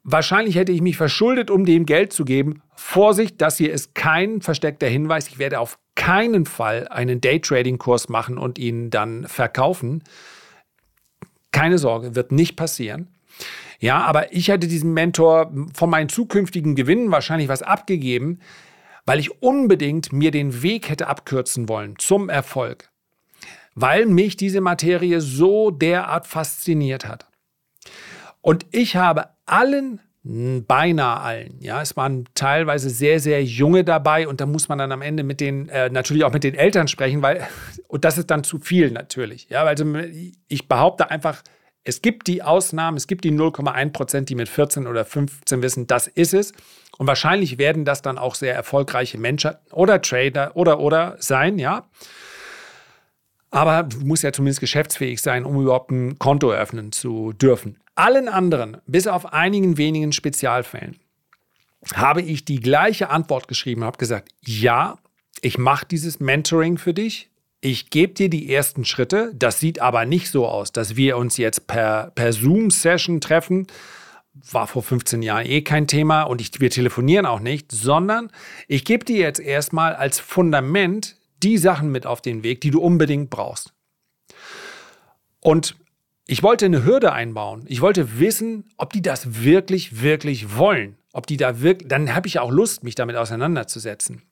wahrscheinlich 0.03 0.55
hätte 0.55 0.71
ich 0.71 0.81
mich 0.81 0.97
verschuldet, 0.97 1.49
um 1.49 1.65
dem 1.65 1.85
Geld 1.85 2.13
zu 2.13 2.25
geben. 2.25 2.61
Vorsicht, 2.75 3.41
das 3.41 3.57
hier 3.57 3.71
ist 3.71 3.95
kein 3.95 4.41
versteckter 4.41 4.87
Hinweis. 4.87 5.27
Ich 5.27 5.39
werde 5.39 5.59
auf 5.59 5.79
keinen 5.95 6.45
Fall 6.45 6.87
einen 6.87 7.21
Daytrading-Kurs 7.21 8.09
machen 8.09 8.37
und 8.37 8.59
ihn 8.59 8.89
dann 8.89 9.27
verkaufen. 9.27 10.03
Keine 11.51 11.77
Sorge, 11.77 12.15
wird 12.15 12.31
nicht 12.31 12.55
passieren. 12.55 13.07
Ja, 13.81 14.03
aber 14.03 14.31
ich 14.31 14.47
hätte 14.47 14.67
diesem 14.67 14.93
Mentor 14.93 15.51
von 15.73 15.89
meinen 15.89 16.07
zukünftigen 16.07 16.75
Gewinnen 16.75 17.09
wahrscheinlich 17.11 17.49
was 17.49 17.63
abgegeben, 17.63 18.39
weil 19.07 19.19
ich 19.19 19.41
unbedingt 19.41 20.13
mir 20.13 20.29
den 20.29 20.61
Weg 20.61 20.87
hätte 20.87 21.07
abkürzen 21.07 21.67
wollen 21.67 21.95
zum 21.97 22.29
Erfolg. 22.29 22.91
Weil 23.73 24.05
mich 24.05 24.37
diese 24.37 24.61
Materie 24.61 25.19
so 25.19 25.71
derart 25.71 26.27
fasziniert 26.27 27.07
hat. 27.07 27.27
Und 28.41 28.67
ich 28.71 28.95
habe 28.95 29.29
allen 29.47 29.99
beinahe 30.23 31.19
allen. 31.19 31.57
Ja, 31.61 31.81
es 31.81 31.97
waren 31.97 32.25
teilweise 32.35 32.91
sehr, 32.91 33.19
sehr 33.19 33.43
junge 33.43 33.83
dabei 33.83 34.27
und 34.27 34.39
da 34.39 34.45
muss 34.45 34.69
man 34.69 34.77
dann 34.77 34.91
am 34.91 35.01
Ende 35.01 35.23
mit 35.23 35.41
den, 35.41 35.67
äh, 35.69 35.89
natürlich 35.89 36.23
auch 36.23 36.33
mit 36.33 36.43
den 36.43 36.53
Eltern 36.53 36.87
sprechen, 36.87 37.23
weil, 37.23 37.47
und 37.87 38.05
das 38.05 38.19
ist 38.19 38.29
dann 38.29 38.43
zu 38.43 38.59
viel 38.59 38.91
natürlich. 38.91 39.49
Ja, 39.49 39.63
also 39.63 39.83
ich 40.47 40.67
behaupte 40.67 41.09
einfach, 41.09 41.41
es 41.83 42.01
gibt 42.01 42.27
die 42.27 42.43
Ausnahmen, 42.43 42.97
es 42.97 43.07
gibt 43.07 43.23
die 43.23 43.31
0,1 43.31 43.91
Prozent, 43.91 44.29
die 44.29 44.35
mit 44.35 44.49
14 44.49 44.87
oder 44.87 45.03
15 45.03 45.61
wissen, 45.61 45.87
das 45.87 46.07
ist 46.07 46.33
es. 46.33 46.53
Und 46.97 47.07
wahrscheinlich 47.07 47.57
werden 47.57 47.85
das 47.85 48.01
dann 48.01 48.17
auch 48.17 48.35
sehr 48.35 48.53
erfolgreiche 48.53 49.17
Menschen 49.17 49.55
oder 49.71 50.01
Trader 50.01 50.55
oder 50.55 50.79
oder 50.79 51.15
sein, 51.19 51.57
ja. 51.57 51.89
Aber 53.49 53.83
du 53.83 53.99
musst 54.05 54.23
ja 54.23 54.31
zumindest 54.31 54.61
geschäftsfähig 54.61 55.21
sein, 55.21 55.43
um 55.43 55.59
überhaupt 55.59 55.91
ein 55.91 56.19
Konto 56.19 56.51
eröffnen 56.51 56.91
zu 56.91 57.33
dürfen. 57.33 57.79
Allen 57.95 58.29
anderen, 58.29 58.77
bis 58.85 59.07
auf 59.07 59.33
einigen 59.33 59.77
wenigen 59.77 60.11
Spezialfällen, 60.11 60.99
habe 61.93 62.21
ich 62.21 62.45
die 62.45 62.59
gleiche 62.59 63.09
Antwort 63.09 63.47
geschrieben, 63.47 63.83
habe 63.83 63.97
gesagt, 63.97 64.29
ja, 64.39 64.99
ich 65.41 65.57
mache 65.57 65.85
dieses 65.87 66.19
Mentoring 66.19 66.77
für 66.77 66.93
dich, 66.93 67.30
ich 67.61 67.91
gebe 67.91 68.13
dir 68.13 68.29
die 68.29 68.51
ersten 68.53 68.85
Schritte. 68.85 69.31
Das 69.35 69.59
sieht 69.59 69.79
aber 69.79 70.05
nicht 70.05 70.29
so 70.29 70.47
aus, 70.47 70.71
dass 70.71 70.95
wir 70.95 71.15
uns 71.17 71.37
jetzt 71.37 71.67
per, 71.67 72.11
per 72.15 72.33
Zoom-Session 72.33 73.21
treffen. 73.21 73.67
War 74.33 74.65
vor 74.65 74.81
15 74.81 75.21
Jahren 75.21 75.45
eh 75.45 75.61
kein 75.61 75.87
Thema 75.87 76.23
und 76.23 76.41
ich, 76.41 76.59
wir 76.59 76.71
telefonieren 76.71 77.25
auch 77.25 77.39
nicht, 77.39 77.71
sondern 77.71 78.31
ich 78.67 78.83
gebe 78.83 79.05
dir 79.05 79.17
jetzt 79.17 79.39
erstmal 79.39 79.93
als 79.93 80.19
Fundament 80.19 81.17
die 81.43 81.57
Sachen 81.57 81.91
mit 81.91 82.05
auf 82.05 82.21
den 82.21 82.43
Weg, 82.43 82.61
die 82.61 82.71
du 82.71 82.81
unbedingt 82.81 83.29
brauchst. 83.29 83.73
Und 85.39 85.75
ich 86.25 86.43
wollte 86.43 86.65
eine 86.65 86.83
Hürde 86.85 87.11
einbauen. 87.13 87.65
Ich 87.67 87.81
wollte 87.81 88.19
wissen, 88.19 88.69
ob 88.77 88.93
die 88.93 89.01
das 89.01 89.43
wirklich, 89.43 90.01
wirklich 90.01 90.55
wollen. 90.55 90.97
Ob 91.13 91.27
die 91.27 91.37
da 91.37 91.61
wirklich, 91.61 91.89
dann 91.89 92.15
habe 92.15 92.27
ich 92.27 92.39
auch 92.39 92.51
Lust, 92.51 92.83
mich 92.83 92.95
damit 92.95 93.17
auseinanderzusetzen. 93.17 94.23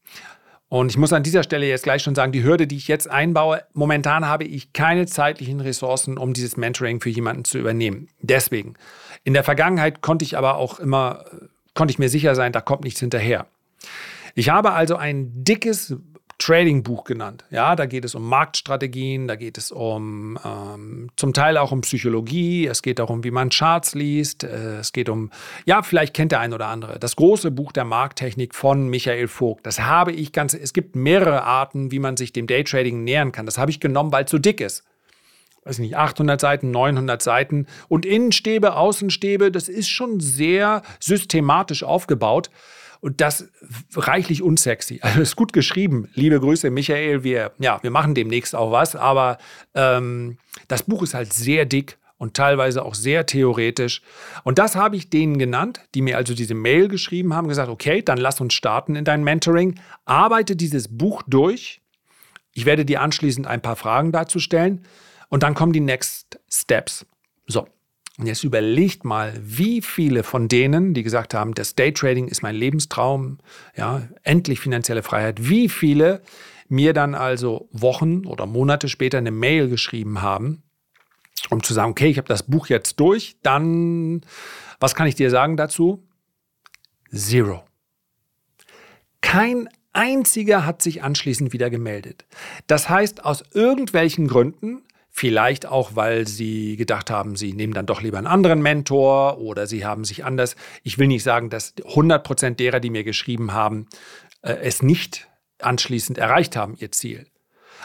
Und 0.69 0.91
ich 0.91 0.97
muss 0.97 1.13
an 1.13 1.23
dieser 1.23 1.41
Stelle 1.41 1.67
jetzt 1.67 1.83
gleich 1.83 2.03
schon 2.03 2.13
sagen, 2.13 2.31
die 2.31 2.43
Hürde, 2.43 2.67
die 2.67 2.77
ich 2.77 2.87
jetzt 2.87 3.09
einbaue, 3.09 3.63
momentan 3.73 4.27
habe 4.27 4.43
ich 4.43 4.71
keine 4.71 5.07
zeitlichen 5.07 5.59
Ressourcen, 5.59 6.17
um 6.17 6.33
dieses 6.33 6.57
Mentoring 6.57 7.01
für 7.01 7.09
jemanden 7.09 7.43
zu 7.43 7.57
übernehmen. 7.57 8.07
Deswegen. 8.21 8.75
In 9.23 9.33
der 9.33 9.43
Vergangenheit 9.43 10.01
konnte 10.01 10.23
ich 10.23 10.37
aber 10.37 10.57
auch 10.57 10.79
immer, 10.79 11.25
konnte 11.73 11.91
ich 11.91 11.99
mir 11.99 12.09
sicher 12.09 12.35
sein, 12.35 12.51
da 12.51 12.61
kommt 12.61 12.83
nichts 12.83 12.99
hinterher. 12.99 13.47
Ich 14.35 14.49
habe 14.49 14.73
also 14.73 14.95
ein 14.95 15.43
dickes 15.43 15.95
Trading-Buch 16.39 17.03
genannt. 17.03 17.45
Ja, 17.51 17.75
da 17.75 17.85
geht 17.85 18.05
es 18.05 18.15
um 18.15 18.27
Marktstrategien, 18.27 19.27
da 19.27 19.35
geht 19.35 19.57
es 19.57 19.71
um 19.71 20.39
ähm, 20.43 21.09
zum 21.15 21.33
Teil 21.33 21.57
auch 21.57 21.71
um 21.71 21.81
Psychologie, 21.81 22.65
es 22.65 22.81
geht 22.81 22.97
darum, 22.99 23.23
wie 23.23 23.31
man 23.31 23.49
Charts 23.49 23.93
liest, 23.93 24.43
äh, 24.43 24.77
es 24.79 24.93
geht 24.93 25.09
um, 25.09 25.31
ja, 25.65 25.83
vielleicht 25.83 26.13
kennt 26.13 26.31
der 26.31 26.39
ein 26.39 26.53
oder 26.53 26.67
andere, 26.67 26.97
das 26.97 27.15
große 27.15 27.51
Buch 27.51 27.71
der 27.71 27.85
Markttechnik 27.85 28.55
von 28.55 28.87
Michael 28.87 29.27
Vogt. 29.27 29.65
Das 29.65 29.81
habe 29.81 30.13
ich 30.13 30.31
ganz, 30.31 30.53
es 30.53 30.73
gibt 30.73 30.95
mehrere 30.95 31.43
Arten, 31.43 31.91
wie 31.91 31.99
man 31.99 32.17
sich 32.17 32.33
dem 32.33 32.47
Daytrading 32.47 33.03
nähern 33.03 33.31
kann. 33.31 33.45
Das 33.45 33.57
habe 33.57 33.69
ich 33.69 33.79
genommen, 33.79 34.11
weil 34.11 34.23
es 34.23 34.31
so 34.31 34.39
dick 34.39 34.61
ist 34.61 34.83
weiß 35.63 35.79
nicht, 35.79 35.95
800 35.95 36.39
Seiten, 36.39 36.71
900 36.71 37.21
Seiten 37.21 37.67
und 37.87 38.05
Innenstäbe, 38.05 38.75
Außenstäbe, 38.75 39.51
das 39.51 39.69
ist 39.69 39.89
schon 39.89 40.19
sehr 40.19 40.81
systematisch 40.99 41.83
aufgebaut. 41.83 42.49
Und 43.01 43.21
das 43.21 43.49
reichlich 43.95 44.41
unsexy. 44.41 44.99
Also 45.01 45.21
ist 45.21 45.37
gut 45.37 45.53
geschrieben. 45.53 46.09
Liebe 46.15 46.37
Grüße, 46.37 46.69
Michael. 46.69 47.23
Wir, 47.23 47.53
ja, 47.57 47.81
wir 47.81 47.91
machen 47.91 48.13
demnächst 48.13 48.53
auch 48.55 48.71
was, 48.71 48.97
aber 48.97 49.37
ähm, 49.73 50.37
das 50.67 50.83
Buch 50.83 51.03
ist 51.03 51.13
halt 51.13 51.31
sehr 51.31 51.63
dick 51.65 51.97
und 52.17 52.33
teilweise 52.33 52.83
auch 52.83 52.95
sehr 52.95 53.25
theoretisch. 53.25 54.01
Und 54.43 54.59
das 54.59 54.75
habe 54.75 54.97
ich 54.97 55.09
denen 55.09 55.37
genannt, 55.37 55.79
die 55.95 56.01
mir 56.01 56.17
also 56.17 56.35
diese 56.35 56.55
Mail 56.55 56.89
geschrieben 56.89 57.33
haben, 57.33 57.47
gesagt, 57.47 57.69
okay, 57.69 58.01
dann 58.01 58.17
lass 58.17 58.41
uns 58.41 58.53
starten 58.53 58.97
in 58.97 59.05
dein 59.05 59.23
Mentoring, 59.23 59.79
arbeite 60.03 60.57
dieses 60.57 60.89
Buch 60.89 61.23
durch. 61.25 61.81
Ich 62.53 62.65
werde 62.65 62.83
dir 62.83 63.01
anschließend 63.01 63.47
ein 63.47 63.61
paar 63.61 63.77
Fragen 63.77 64.11
dazu 64.11 64.39
stellen 64.39 64.85
und 65.29 65.43
dann 65.43 65.53
kommen 65.53 65.73
die 65.73 65.79
Next 65.79 66.39
Steps. 66.51 67.05
So. 67.47 67.67
Und 68.17 68.25
jetzt 68.25 68.43
überlegt 68.43 69.05
mal, 69.05 69.33
wie 69.41 69.81
viele 69.81 70.23
von 70.23 70.49
denen, 70.49 70.93
die 70.93 71.03
gesagt 71.03 71.33
haben, 71.33 71.53
das 71.53 71.75
Daytrading 71.75 72.27
ist 72.27 72.43
mein 72.43 72.55
Lebenstraum, 72.55 73.37
ja, 73.77 74.09
endlich 74.23 74.59
finanzielle 74.59 75.03
Freiheit, 75.03 75.47
wie 75.47 75.69
viele 75.69 76.21
mir 76.67 76.93
dann 76.93 77.15
also 77.15 77.69
Wochen 77.71 78.25
oder 78.25 78.45
Monate 78.45 78.89
später 78.89 79.17
eine 79.17 79.31
Mail 79.31 79.69
geschrieben 79.69 80.21
haben, 80.21 80.63
um 81.49 81.63
zu 81.63 81.73
sagen, 81.73 81.91
okay, 81.91 82.07
ich 82.07 82.17
habe 82.17 82.27
das 82.27 82.43
Buch 82.43 82.67
jetzt 82.67 82.99
durch, 82.99 83.37
dann, 83.41 84.21
was 84.81 84.95
kann 84.95 85.07
ich 85.07 85.15
dir 85.15 85.29
sagen 85.29 85.55
dazu? 85.55 86.05
Zero. 87.13 87.63
Kein 89.21 89.69
einziger 89.93 90.65
hat 90.65 90.81
sich 90.81 91.03
anschließend 91.03 91.53
wieder 91.53 91.69
gemeldet. 91.69 92.25
Das 92.67 92.89
heißt, 92.89 93.23
aus 93.25 93.43
irgendwelchen 93.53 94.27
Gründen 94.27 94.83
Vielleicht 95.19 95.65
auch, 95.65 95.97
weil 95.97 96.25
sie 96.25 96.77
gedacht 96.77 97.11
haben, 97.11 97.35
sie 97.35 97.51
nehmen 97.51 97.73
dann 97.73 97.85
doch 97.85 98.01
lieber 98.01 98.17
einen 98.17 98.25
anderen 98.25 98.61
Mentor 98.61 99.37
oder 99.37 99.67
sie 99.67 99.85
haben 99.85 100.05
sich 100.05 100.23
anders. 100.23 100.55
Ich 100.81 100.97
will 100.97 101.07
nicht 101.07 101.23
sagen, 101.23 101.49
dass 101.49 101.73
100 101.85 102.23
Prozent 102.23 102.57
derer, 102.61 102.79
die 102.79 102.89
mir 102.89 103.03
geschrieben 103.03 103.51
haben, 103.51 103.87
äh, 104.43 104.53
es 104.61 104.81
nicht 104.81 105.27
anschließend 105.61 106.17
erreicht 106.17 106.55
haben, 106.55 106.77
ihr 106.79 106.93
Ziel. 106.93 107.27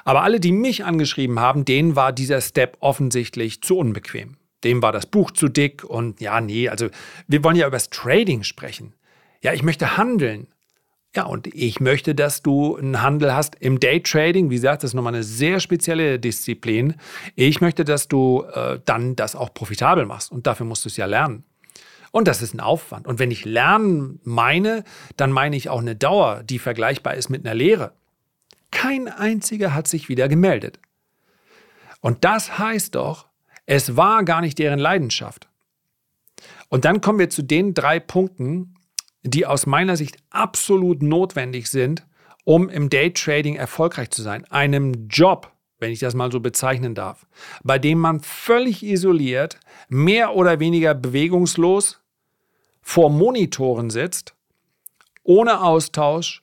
Aber 0.05 0.23
alle, 0.23 0.38
die 0.38 0.53
mich 0.53 0.85
angeschrieben 0.85 1.41
haben, 1.41 1.64
denen 1.64 1.97
war 1.97 2.12
dieser 2.12 2.41
Step 2.41 2.76
offensichtlich 2.79 3.62
zu 3.62 3.79
unbequem. 3.79 4.37
Dem 4.62 4.81
war 4.81 4.93
das 4.93 5.07
Buch 5.07 5.33
zu 5.33 5.49
dick 5.49 5.83
und 5.83 6.21
ja, 6.21 6.41
nee, 6.41 6.69
also 6.69 6.88
wir 7.26 7.43
wollen 7.43 7.57
ja 7.57 7.67
über 7.67 7.79
das 7.79 7.91
Trading 7.91 8.45
sprechen. 8.45 8.95
Ja, 9.43 9.53
ich 9.53 9.64
möchte 9.64 9.97
handeln. 9.97 10.47
Ja, 11.16 11.26
und 11.26 11.47
ich 11.47 11.78
möchte, 11.78 12.14
dass 12.14 12.42
du 12.42 12.76
einen 12.76 13.00
Handel 13.00 13.35
hast 13.35 13.54
im 13.61 13.78
Daytrading. 13.78 14.50
Wie 14.50 14.56
gesagt, 14.56 14.83
das 14.83 14.90
ist 14.90 14.94
nochmal 14.94 15.14
eine 15.14 15.23
sehr 15.23 15.61
spezielle 15.61 16.18
Disziplin. 16.18 16.97
Ich 17.37 17.61
möchte, 17.61 17.85
dass 17.85 18.09
du 18.09 18.44
äh, 18.52 18.80
dann 18.85 19.14
das 19.14 19.37
auch 19.37 19.54
profitabel 19.54 20.06
machst. 20.06 20.33
Und 20.33 20.49
dafür 20.49 20.66
musst 20.66 20.85
du 20.85 20.88
es 20.88 20.97
ja 20.97 21.06
lernen. 21.06 21.44
Und 22.11 22.26
das 22.26 22.42
ist 22.42 22.54
ein 22.54 22.61
Aufwand. 22.61 23.06
Und 23.06 23.21
wenn 23.21 23.30
ich 23.30 23.44
lernen 23.44 24.21
meine, 24.25 24.83
dann 25.16 25.30
meine 25.30 25.56
ich 25.56 25.68
auch 25.68 25.80
eine 25.80 25.94
Dauer, 25.94 26.42
die 26.42 26.59
vergleichbar 26.59 27.14
ist 27.14 27.28
mit 27.28 27.44
einer 27.44 27.54
Lehre. 27.54 27.92
Kein 28.73 29.06
einziger 29.06 29.73
hat 29.73 29.87
sich 29.87 30.09
wieder 30.09 30.28
gemeldet. 30.28 30.80
Und 32.00 32.25
das 32.25 32.59
heißt 32.59 32.97
doch, 32.97 33.26
es 33.66 33.97
war 33.97 34.25
gar 34.25 34.40
nicht 34.40 34.59
deren 34.59 34.78
Leidenschaft. 34.78 35.49
Und 36.68 36.85
dann 36.85 37.00
kommen 37.00 37.18
wir 37.18 37.30
zu 37.30 37.42
den 37.42 37.73
drei 37.73 38.00
Punkten, 38.00 38.74
die 39.25 39.47
aus 39.47 39.66
meiner 39.66 39.97
Sicht 39.97 40.19
absolut 40.31 41.02
notwendig 41.02 41.69
sind, 41.69 42.07
um 42.45 42.69
im 42.69 42.90
Daytrading 42.90 43.57
erfolgreich 43.57 44.11
zu 44.11 44.23
sein. 44.23 44.45
Einem 44.50 45.09
Job, 45.09 45.50
wenn 45.78 45.90
ich 45.90 45.99
das 45.99 46.14
mal 46.14 46.31
so 46.31 46.40
bezeichnen 46.40 46.95
darf, 46.95 47.26
bei 47.64 47.78
dem 47.78 47.99
man 47.99 48.21
völlig 48.21 48.85
isoliert, 48.85 49.59
mehr 49.88 50.35
oder 50.37 50.61
weniger 50.61 50.95
bewegungslos 50.95 52.00
vor 52.83 53.11
Monitoren 53.11 53.88
sitzt, 53.88 54.35
ohne 55.23 55.62
Austausch, 55.62 56.43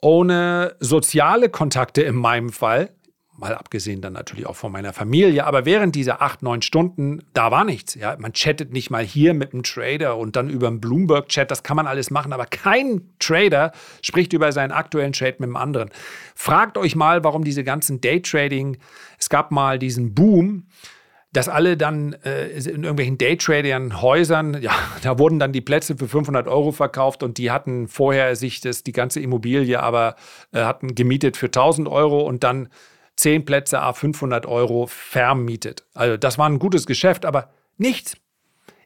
ohne 0.00 0.76
soziale 0.80 1.50
Kontakte 1.50 2.02
in 2.02 2.16
meinem 2.16 2.50
Fall, 2.50 2.94
mal 3.36 3.54
abgesehen 3.54 4.00
dann 4.00 4.12
natürlich 4.12 4.46
auch 4.46 4.56
von 4.56 4.70
meiner 4.70 4.92
Familie, 4.92 5.44
aber 5.44 5.64
während 5.64 5.94
dieser 5.94 6.22
acht, 6.22 6.42
neun 6.42 6.62
Stunden, 6.62 7.20
da 7.32 7.50
war 7.50 7.64
nichts. 7.64 7.94
Ja? 7.94 8.16
Man 8.18 8.32
chattet 8.32 8.72
nicht 8.72 8.90
mal 8.90 9.04
hier 9.04 9.34
mit 9.34 9.52
einem 9.52 9.64
Trader 9.64 10.16
und 10.16 10.36
dann 10.36 10.48
über 10.48 10.68
einen 10.68 10.80
Bloomberg-Chat, 10.80 11.50
das 11.50 11.62
kann 11.62 11.76
man 11.76 11.86
alles 11.86 12.10
machen, 12.10 12.32
aber 12.32 12.46
kein 12.46 13.02
Trader 13.18 13.72
spricht 14.02 14.32
über 14.32 14.52
seinen 14.52 14.70
aktuellen 14.70 15.12
Trade 15.12 15.36
mit 15.38 15.48
einem 15.48 15.56
anderen. 15.56 15.90
Fragt 16.34 16.78
euch 16.78 16.94
mal, 16.94 17.24
warum 17.24 17.44
diese 17.44 17.64
ganzen 17.64 18.00
Daytrading, 18.00 18.78
es 19.18 19.28
gab 19.28 19.50
mal 19.50 19.78
diesen 19.78 20.14
Boom, 20.14 20.66
dass 21.34 21.48
alle 21.48 21.76
dann 21.76 22.12
äh, 22.24 22.46
in 22.50 22.84
irgendwelchen 22.84 23.18
Daytradern, 23.18 24.00
Häusern, 24.00 24.62
ja, 24.62 24.72
da 25.02 25.18
wurden 25.18 25.40
dann 25.40 25.52
die 25.52 25.60
Plätze 25.60 25.96
für 25.96 26.06
500 26.06 26.46
Euro 26.46 26.70
verkauft 26.70 27.22
und 27.24 27.38
die 27.38 27.50
hatten 27.50 27.88
vorher 27.88 28.36
sich 28.36 28.60
das, 28.60 28.84
die 28.84 28.92
ganze 28.92 29.20
Immobilie 29.20 29.82
aber 29.82 30.14
äh, 30.52 30.62
hatten 30.62 30.94
gemietet 30.94 31.36
für 31.36 31.46
1000 31.46 31.88
Euro 31.88 32.20
und 32.20 32.44
dann 32.44 32.68
10 33.16 33.44
Plätze 33.44 33.80
a 33.80 33.92
500 33.92 34.46
Euro 34.46 34.86
vermietet. 34.86 35.84
Also 35.94 36.16
das 36.16 36.38
war 36.38 36.48
ein 36.48 36.58
gutes 36.58 36.86
Geschäft, 36.86 37.24
aber 37.24 37.50
nichts. 37.76 38.16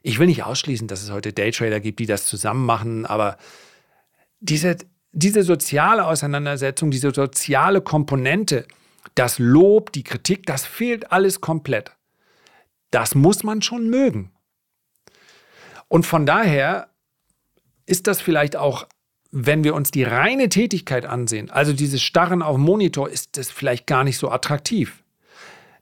Ich 0.01 0.19
will 0.19 0.27
nicht 0.27 0.43
ausschließen, 0.43 0.87
dass 0.87 1.03
es 1.03 1.11
heute 1.11 1.33
Daytrader 1.33 1.79
gibt, 1.79 1.99
die 1.99 2.05
das 2.05 2.25
zusammen 2.25 2.65
machen, 2.65 3.05
aber 3.05 3.37
diese, 4.39 4.77
diese 5.11 5.43
soziale 5.43 6.05
Auseinandersetzung, 6.05 6.91
diese 6.91 7.11
soziale 7.11 7.81
Komponente, 7.81 8.65
das 9.15 9.39
Lob, 9.39 9.91
die 9.91 10.03
Kritik, 10.03 10.45
das 10.45 10.65
fehlt 10.65 11.11
alles 11.11 11.41
komplett. 11.41 11.91
Das 12.91 13.15
muss 13.15 13.43
man 13.43 13.61
schon 13.61 13.89
mögen. 13.89 14.31
Und 15.87 16.05
von 16.05 16.25
daher 16.25 16.89
ist 17.85 18.07
das 18.07 18.21
vielleicht 18.21 18.55
auch 18.55 18.87
wenn 19.31 19.63
wir 19.63 19.75
uns 19.75 19.91
die 19.91 20.03
reine 20.03 20.49
Tätigkeit 20.49 21.05
ansehen, 21.05 21.49
also 21.49 21.73
dieses 21.73 22.01
Starren 22.01 22.41
auf 22.41 22.57
Monitor, 22.57 23.09
ist 23.09 23.37
das 23.37 23.51
vielleicht 23.51 23.87
gar 23.87 24.03
nicht 24.03 24.17
so 24.17 24.29
attraktiv. 24.29 25.03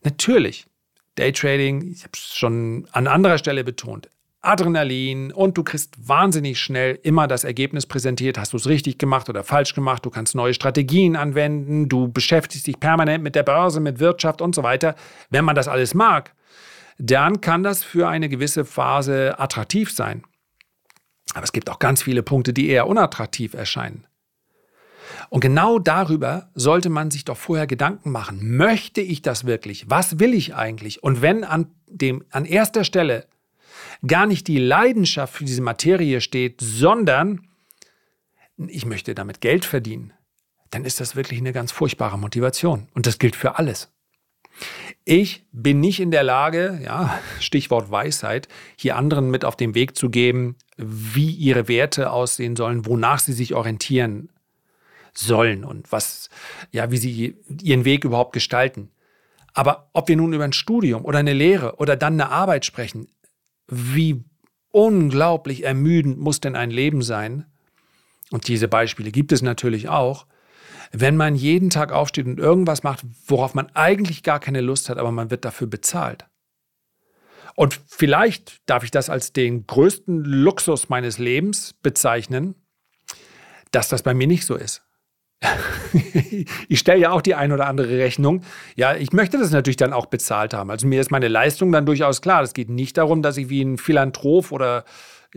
Natürlich, 0.04 0.66
Daytrading, 1.16 1.92
ich 1.92 2.04
habe 2.04 2.12
es 2.14 2.36
schon 2.36 2.88
an 2.92 3.08
anderer 3.08 3.38
Stelle 3.38 3.64
betont, 3.64 4.10
Adrenalin 4.42 5.32
und 5.32 5.58
du 5.58 5.64
kriegst 5.64 5.96
wahnsinnig 6.08 6.60
schnell 6.60 7.00
immer 7.04 7.28
das 7.28 7.44
Ergebnis 7.44 7.86
präsentiert, 7.86 8.38
hast 8.38 8.54
du 8.54 8.58
es 8.58 8.68
richtig 8.68 8.98
gemacht 8.98 9.30
oder 9.30 9.44
falsch 9.44 9.74
gemacht, 9.74 10.06
du 10.06 10.10
kannst 10.10 10.36
neue 10.36 10.54
Strategien 10.54 11.16
anwenden, 11.16 11.90
du 11.90 12.08
beschäftigst 12.08 12.68
dich 12.68 12.80
permanent 12.80 13.24
mit 13.24 13.36
der 13.36 13.44
Börse, 13.44 13.80
mit 13.80 14.00
Wirtschaft 14.00 14.42
und 14.42 14.56
so 14.56 14.64
weiter. 14.64 14.96
Wenn 15.30 15.44
man 15.44 15.56
das 15.56 15.68
alles 15.68 15.94
mag, 15.94 16.34
dann 17.00 17.42
kann 17.42 17.64
das 17.64 17.84
für 17.84 18.08
eine 18.08 18.30
gewisse 18.30 18.64
Phase 18.64 19.40
attraktiv 19.40 19.92
sein. 19.92 20.24
Aber 21.34 21.44
es 21.44 21.52
gibt 21.52 21.70
auch 21.70 21.80
ganz 21.80 22.04
viele 22.04 22.24
Punkte, 22.24 22.54
die 22.54 22.70
eher 22.70 22.88
unattraktiv 22.88 23.54
erscheinen. 23.54 24.06
Und 25.30 25.42
genau 25.42 25.80
darüber 25.80 26.50
sollte 26.54 26.90
man 26.90 27.12
sich 27.12 27.26
doch 27.26 27.38
vorher 27.38 27.68
Gedanken 27.68 28.12
machen. 28.12 28.56
Möchte 28.58 29.02
ich 29.02 29.22
das 29.22 29.46
wirklich? 29.46 29.90
Was 29.90 30.20
will 30.20 30.34
ich 30.34 30.56
eigentlich? 30.56 31.04
Und 31.04 31.22
wenn 31.22 31.44
an, 31.44 31.68
dem, 31.88 32.24
an 32.32 32.46
erster 32.46 32.84
Stelle 32.84 33.28
gar 34.06 34.26
nicht 34.26 34.48
die 34.48 34.60
Leidenschaft 34.60 35.34
für 35.34 35.46
diese 35.46 35.62
Materie 35.62 36.22
steht, 36.22 36.62
sondern 36.62 37.42
ich 38.58 38.86
möchte 38.86 39.16
damit 39.16 39.42
Geld 39.42 39.66
verdienen, 39.66 40.14
dann 40.72 40.86
ist 40.86 41.00
das 41.00 41.16
wirklich 41.16 41.40
eine 41.40 41.54
ganz 41.54 41.72
furchtbare 41.72 42.18
Motivation. 42.18 42.88
Und 42.94 43.06
das 43.06 43.20
gilt 43.20 43.36
für 43.36 43.58
alles. 43.58 43.92
Ich 45.06 45.46
bin 45.52 45.80
nicht 45.80 46.00
in 46.00 46.12
der 46.12 46.24
Lage, 46.24 46.82
ja, 46.84 47.20
Stichwort 47.40 47.90
Weisheit, 47.92 48.48
hier 48.76 48.96
anderen 48.96 49.32
mit 49.32 49.46
auf 49.46 49.56
den 49.56 49.74
Weg 49.74 49.96
zu 49.96 50.10
geben, 50.10 50.56
wie 50.78 51.32
ihre 51.32 51.68
Werte 51.68 52.12
aussehen 52.12 52.56
sollen, 52.56 52.86
wonach 52.86 53.20
sie 53.20 53.34
sich 53.34 53.54
orientieren 53.56 54.30
sollen 55.14 55.64
und 55.64 55.92
was, 55.92 56.30
ja, 56.72 56.92
wie 56.92 56.98
sie 56.98 57.38
ihren 57.62 57.86
Weg 57.86 58.04
überhaupt 58.04 58.34
gestalten. 58.34 58.92
Aber 59.54 59.90
ob 59.94 60.08
wir 60.08 60.16
nun 60.16 60.34
über 60.34 60.44
ein 60.44 60.54
Studium 60.54 61.06
oder 61.06 61.20
eine 61.20 61.34
Lehre 61.34 61.78
oder 61.78 61.96
dann 61.96 62.14
eine 62.14 62.30
Arbeit 62.30 62.66
sprechen, 62.66 63.08
wie 63.68 64.24
unglaublich 64.70 65.64
ermüdend 65.64 66.20
muss 66.20 66.40
denn 66.40 66.56
ein 66.56 66.70
Leben 66.70 67.02
sein? 67.02 67.46
Und 68.30 68.48
diese 68.48 68.68
Beispiele 68.68 69.12
gibt 69.12 69.32
es 69.32 69.42
natürlich 69.42 69.90
auch 69.90 70.28
wenn 70.92 71.16
man 71.16 71.36
jeden 71.36 71.70
Tag 71.70 71.92
aufsteht 71.92 72.26
und 72.26 72.40
irgendwas 72.40 72.84
macht, 72.84 73.06
worauf 73.26 73.54
man 73.54 73.70
eigentlich 73.74 74.24
gar 74.24 74.40
keine 74.40 74.62
Lust 74.62 74.90
hat, 74.90 74.98
aber 74.98 75.12
man 75.12 75.30
wird 75.32 75.46
dafür 75.46 75.68
bezahlt. 75.68 76.26
Und 77.56 77.80
vielleicht 77.88 78.62
darf 78.70 78.84
ich 78.84 78.92
das 78.92 79.10
als 79.10 79.34
den 79.34 79.66
größten 79.66 80.24
Luxus 80.24 80.90
meines 80.90 81.18
Lebens 81.18 81.74
bezeichnen, 81.82 82.56
dass 83.72 83.90
das 83.90 84.04
bei 84.04 84.14
mir 84.14 84.28
nicht 84.28 84.46
so 84.46 84.56
ist. 84.56 84.84
ich 86.68 86.80
stelle 86.80 87.00
ja 87.00 87.12
auch 87.12 87.22
die 87.22 87.36
ein 87.36 87.52
oder 87.52 87.68
andere 87.68 87.98
Rechnung. 87.98 88.44
Ja, 88.76 88.96
ich 88.96 89.12
möchte 89.12 89.38
das 89.38 89.52
natürlich 89.52 89.78
dann 89.78 89.94
auch 89.94 90.08
bezahlt 90.08 90.54
haben. 90.54 90.72
Also 90.72 90.88
mir 90.88 91.02
ist 91.02 91.12
meine 91.12 91.28
Leistung 91.28 91.72
dann 91.72 91.86
durchaus 91.86 92.22
klar. 92.22 92.42
Es 92.42 92.54
geht 92.54 92.70
nicht 92.70 92.98
darum, 92.98 93.22
dass 93.22 93.38
ich 93.38 93.50
wie 93.50 93.62
ein 93.62 93.78
Philanthrop 93.78 94.52
oder 94.52 94.84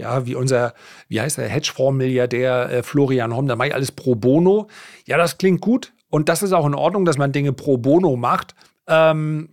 ja, 0.00 0.26
wie 0.26 0.34
unser, 0.34 0.74
wie 1.08 1.20
heißt 1.20 1.38
der, 1.38 1.48
Hedgefonds-Milliardär 1.48 2.70
äh, 2.70 2.82
Florian 2.82 3.34
Homm, 3.34 3.46
da 3.46 3.56
mache 3.56 3.68
ich 3.68 3.74
alles 3.74 3.92
pro 3.92 4.14
bono. 4.14 4.68
Ja, 5.06 5.16
das 5.16 5.38
klingt 5.38 5.60
gut 5.60 5.92
und 6.08 6.28
das 6.28 6.42
ist 6.42 6.52
auch 6.52 6.66
in 6.66 6.74
Ordnung, 6.74 7.04
dass 7.04 7.18
man 7.18 7.32
Dinge 7.32 7.52
pro 7.52 7.76
bono 7.76 8.16
macht. 8.16 8.54
Ähm, 8.86 9.50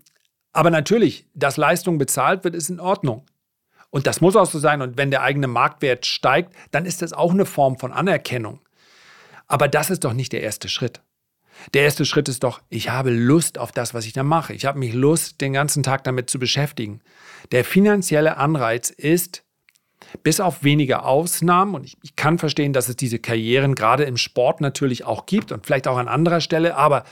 aber 0.53 0.71
natürlich, 0.71 1.27
dass 1.35 1.57
Leistung 1.57 1.97
bezahlt 1.97 2.43
wird, 2.43 2.55
ist 2.55 2.69
in 2.69 2.79
Ordnung. 2.79 3.25
Und 3.89 4.07
das 4.07 4.21
muss 4.21 4.35
auch 4.35 4.47
so 4.47 4.59
sein. 4.59 4.81
Und 4.81 4.97
wenn 4.97 5.11
der 5.11 5.21
eigene 5.21 5.47
Marktwert 5.47 6.05
steigt, 6.05 6.53
dann 6.71 6.85
ist 6.85 7.01
das 7.01 7.13
auch 7.13 7.31
eine 7.31 7.45
Form 7.45 7.77
von 7.77 7.93
Anerkennung. 7.93 8.59
Aber 9.47 9.67
das 9.67 9.89
ist 9.89 10.03
doch 10.03 10.13
nicht 10.13 10.33
der 10.33 10.41
erste 10.41 10.67
Schritt. 10.67 11.01
Der 11.73 11.83
erste 11.83 12.05
Schritt 12.05 12.29
ist 12.29 12.43
doch, 12.43 12.61
ich 12.69 12.89
habe 12.89 13.09
Lust 13.09 13.57
auf 13.57 13.71
das, 13.71 13.93
was 13.93 14.05
ich 14.05 14.13
da 14.13 14.23
mache. 14.23 14.53
Ich 14.53 14.65
habe 14.65 14.79
mich 14.79 14.93
Lust, 14.93 15.41
den 15.41 15.53
ganzen 15.53 15.83
Tag 15.83 16.03
damit 16.03 16.29
zu 16.29 16.39
beschäftigen. 16.39 17.01
Der 17.51 17.63
finanzielle 17.63 18.37
Anreiz 18.37 18.89
ist, 18.89 19.43
bis 20.23 20.39
auf 20.39 20.63
wenige 20.63 21.03
Ausnahmen, 21.03 21.75
und 21.75 21.83
ich, 21.83 21.97
ich, 22.01 22.15
kann 22.15 22.37
verstehen, 22.37 22.73
dass 22.73 22.89
es 22.89 22.95
diese 22.95 23.19
Karrieren 23.19 23.75
gerade 23.75 24.03
im 24.03 24.17
Sport 24.17 24.61
natürlich 24.61 25.05
auch 25.05 25.25
gibt 25.25 25.51
und 25.51 25.65
vielleicht 25.65 25.87
auch 25.87 25.97
an 25.97 26.07
anderer 26.07 26.41
Stelle, 26.41 26.75
aber 26.75 27.03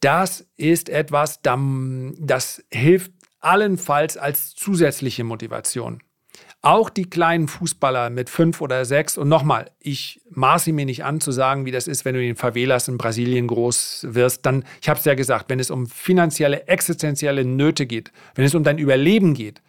das 0.00 0.46
ist 0.56 0.88
etwas, 0.88 1.40
das 1.42 2.64
hilft 2.70 3.12
allenfalls 3.40 4.16
als 4.16 4.54
zusätzliche 4.54 5.24
Motivation. 5.24 6.00
Auch 6.60 6.90
die 6.90 7.08
kleinen 7.08 7.46
Fußballer 7.46 8.10
mit 8.10 8.28
fünf 8.28 8.60
oder 8.60 8.84
sechs, 8.84 9.16
und 9.16 9.28
nochmal, 9.28 9.70
ich 9.78 10.20
maße 10.30 10.72
mir 10.72 10.86
nicht 10.86 11.04
an 11.04 11.20
zu 11.20 11.30
sagen, 11.30 11.66
wie 11.66 11.70
das 11.70 11.86
ist, 11.86 12.04
wenn 12.04 12.14
du 12.14 12.20
in 12.20 12.28
den 12.28 12.36
Favelas 12.36 12.88
in 12.88 12.98
Brasilien 12.98 13.46
groß 13.46 14.08
wirst, 14.10 14.44
dann, 14.44 14.64
ich 14.82 14.88
habe 14.88 14.98
es 14.98 15.04
ja 15.04 15.14
gesagt, 15.14 15.50
wenn 15.50 15.60
es 15.60 15.70
um 15.70 15.86
finanzielle, 15.86 16.66
existenzielle 16.66 17.44
Nöte 17.44 17.86
geht, 17.86 18.12
wenn 18.34 18.44
es 18.44 18.56
um 18.56 18.64
dein 18.64 18.78
Überleben 18.78 19.34
geht, 19.34 19.62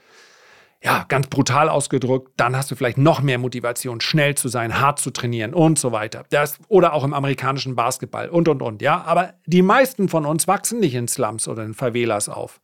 ja, 0.81 1.05
ganz 1.09 1.27
brutal 1.27 1.67
ausgedrückt, 1.67 2.31
dann 2.37 2.55
hast 2.55 2.71
du 2.71 2.75
vielleicht 2.75 2.97
noch 2.97 3.21
mehr 3.21 3.37
Motivation, 3.37 3.99
schnell 3.99 4.35
zu 4.35 4.47
sein, 4.47 4.79
hart 4.79 4.99
zu 4.99 5.11
trainieren 5.11 5.53
und 5.53 5.77
so 5.77 5.91
weiter. 5.91 6.23
Das, 6.29 6.57
oder 6.69 6.93
auch 6.93 7.03
im 7.03 7.13
amerikanischen 7.13 7.75
Basketball 7.75 8.29
und, 8.29 8.47
und, 8.47 8.61
und. 8.61 8.81
Ja, 8.81 9.03
aber 9.03 9.33
die 9.45 9.61
meisten 9.61 10.07
von 10.07 10.25
uns 10.25 10.47
wachsen 10.47 10.79
nicht 10.79 10.95
in 10.95 11.09
Slums 11.09 11.47
oder 11.47 11.63
in 11.63 11.73
Favelas 11.73 12.29
auf. 12.29 12.61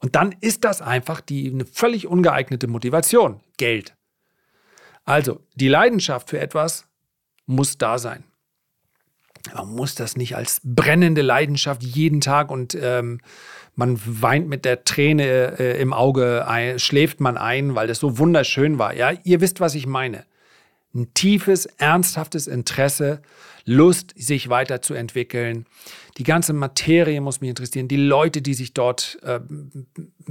Und 0.00 0.14
dann 0.14 0.34
ist 0.40 0.64
das 0.64 0.80
einfach 0.80 1.20
die, 1.20 1.50
eine 1.50 1.66
völlig 1.66 2.06
ungeeignete 2.06 2.68
Motivation. 2.68 3.40
Geld. 3.56 3.96
Also, 5.04 5.40
die 5.54 5.68
Leidenschaft 5.68 6.30
für 6.30 6.38
etwas 6.38 6.86
muss 7.46 7.78
da 7.78 7.98
sein. 7.98 8.22
Man 9.54 9.74
muss 9.74 9.94
das 9.94 10.16
nicht 10.16 10.36
als 10.36 10.60
brennende 10.62 11.22
Leidenschaft 11.22 11.82
jeden 11.82 12.20
Tag 12.20 12.50
und 12.50 12.76
ähm, 12.80 13.20
man 13.78 13.96
weint 14.04 14.48
mit 14.48 14.64
der 14.64 14.82
Träne 14.82 15.56
äh, 15.60 15.80
im 15.80 15.92
Auge, 15.92 16.48
ein, 16.48 16.80
schläft 16.80 17.20
man 17.20 17.36
ein, 17.36 17.76
weil 17.76 17.86
das 17.86 18.00
so 18.00 18.18
wunderschön 18.18 18.76
war. 18.76 18.92
Ja, 18.92 19.12
ihr 19.22 19.40
wisst, 19.40 19.60
was 19.60 19.76
ich 19.76 19.86
meine. 19.86 20.24
Ein 20.92 21.14
tiefes, 21.14 21.66
ernsthaftes 21.66 22.48
Interesse, 22.48 23.22
Lust, 23.64 24.14
sich 24.16 24.48
weiterzuentwickeln. 24.48 25.66
Die 26.16 26.24
ganze 26.24 26.54
Materie 26.54 27.20
muss 27.20 27.40
mich 27.40 27.50
interessieren, 27.50 27.86
die 27.86 27.98
Leute, 27.98 28.42
die 28.42 28.54
sich 28.54 28.74
dort 28.74 29.16
äh, 29.22 29.38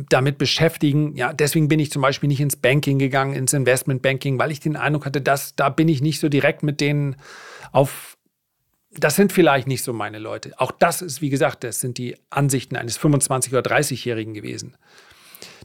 damit 0.09 0.37
beschäftigen. 0.37 1.15
Ja, 1.15 1.31
deswegen 1.31 1.69
bin 1.69 1.79
ich 1.79 1.89
zum 1.89 2.01
Beispiel 2.01 2.27
nicht 2.27 2.41
ins 2.41 2.57
Banking 2.57 2.99
gegangen, 2.99 3.33
ins 3.33 3.53
Investmentbanking, 3.53 4.37
weil 4.39 4.51
ich 4.51 4.59
den 4.59 4.75
Eindruck 4.75 5.05
hatte, 5.05 5.21
dass 5.21 5.55
da 5.55 5.69
bin 5.69 5.87
ich 5.87 6.01
nicht 6.01 6.19
so 6.19 6.27
direkt 6.27 6.63
mit 6.63 6.81
denen 6.81 7.15
auf 7.71 8.16
das 8.91 9.15
sind 9.15 9.31
vielleicht 9.31 9.67
nicht 9.67 9.83
so 9.83 9.93
meine 9.93 10.19
Leute. 10.19 10.53
Auch 10.57 10.71
das 10.71 11.01
ist, 11.01 11.21
wie 11.21 11.29
gesagt, 11.29 11.63
das 11.63 11.79
sind 11.79 11.97
die 11.97 12.15
Ansichten 12.29 12.75
eines 12.75 12.99
25- 12.99 13.49
oder 13.49 13.61
30-Jährigen 13.61 14.33
gewesen. 14.33 14.77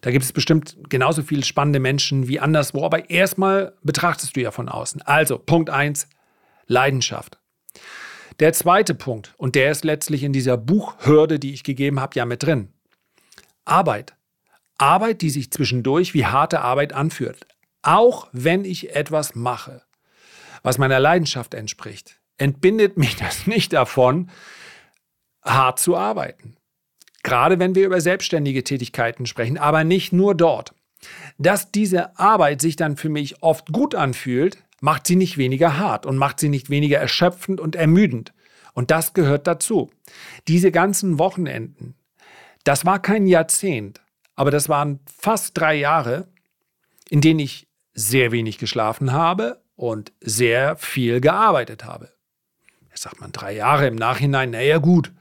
Da 0.00 0.10
gibt 0.10 0.24
es 0.24 0.32
bestimmt 0.32 0.76
genauso 0.88 1.22
viele 1.22 1.44
spannende 1.44 1.78
Menschen 1.78 2.26
wie 2.26 2.40
anderswo, 2.40 2.84
aber 2.84 3.08
erstmal 3.08 3.74
betrachtest 3.82 4.36
du 4.36 4.40
ja 4.40 4.50
von 4.50 4.68
außen. 4.68 5.02
Also, 5.02 5.38
Punkt 5.38 5.70
1, 5.70 6.08
Leidenschaft. 6.66 7.38
Der 8.40 8.52
zweite 8.52 8.94
Punkt, 8.94 9.34
und 9.36 9.54
der 9.54 9.70
ist 9.70 9.84
letztlich 9.84 10.24
in 10.24 10.32
dieser 10.32 10.56
Buchhürde, 10.56 11.38
die 11.38 11.52
ich 11.52 11.62
gegeben 11.62 12.00
habe, 12.00 12.16
ja 12.16 12.24
mit 12.24 12.42
drin. 12.42 12.72
Arbeit. 13.64 14.14
Arbeit, 14.78 15.22
die 15.22 15.30
sich 15.30 15.52
zwischendurch 15.52 16.12
wie 16.14 16.26
harte 16.26 16.60
Arbeit 16.60 16.92
anführt. 16.92 17.46
Auch 17.82 18.28
wenn 18.32 18.64
ich 18.64 18.96
etwas 18.96 19.36
mache, 19.36 19.82
was 20.64 20.78
meiner 20.78 20.98
Leidenschaft 20.98 21.54
entspricht 21.54 22.21
entbindet 22.38 22.96
mich 22.96 23.16
das 23.22 23.46
nicht 23.46 23.72
davon, 23.72 24.30
hart 25.42 25.78
zu 25.78 25.96
arbeiten. 25.96 26.56
Gerade 27.22 27.58
wenn 27.58 27.74
wir 27.74 27.86
über 27.86 28.00
selbstständige 28.00 28.64
Tätigkeiten 28.64 29.26
sprechen, 29.26 29.58
aber 29.58 29.84
nicht 29.84 30.12
nur 30.12 30.34
dort. 30.34 30.74
Dass 31.38 31.70
diese 31.70 32.18
Arbeit 32.18 32.60
sich 32.60 32.76
dann 32.76 32.96
für 32.96 33.08
mich 33.08 33.42
oft 33.42 33.72
gut 33.72 33.94
anfühlt, 33.94 34.62
macht 34.80 35.06
sie 35.06 35.16
nicht 35.16 35.38
weniger 35.38 35.78
hart 35.78 36.06
und 36.06 36.16
macht 36.16 36.40
sie 36.40 36.48
nicht 36.48 36.70
weniger 36.70 36.98
erschöpfend 36.98 37.60
und 37.60 37.76
ermüdend. 37.76 38.32
Und 38.74 38.90
das 38.90 39.12
gehört 39.12 39.46
dazu. 39.46 39.90
Diese 40.48 40.72
ganzen 40.72 41.18
Wochenenden, 41.18 41.94
das 42.64 42.84
war 42.84 43.00
kein 43.00 43.26
Jahrzehnt, 43.26 44.00
aber 44.34 44.50
das 44.50 44.68
waren 44.68 45.00
fast 45.06 45.58
drei 45.58 45.74
Jahre, 45.74 46.28
in 47.08 47.20
denen 47.20 47.40
ich 47.40 47.68
sehr 47.92 48.32
wenig 48.32 48.58
geschlafen 48.58 49.12
habe 49.12 49.62
und 49.76 50.12
sehr 50.20 50.76
viel 50.76 51.20
gearbeitet 51.20 51.84
habe 51.84 52.12
sagt 53.02 53.20
man 53.20 53.32
drei 53.32 53.54
Jahre 53.54 53.86
im 53.86 53.96
Nachhinein, 53.96 54.50
naja 54.50 54.78
gut, 54.78 55.12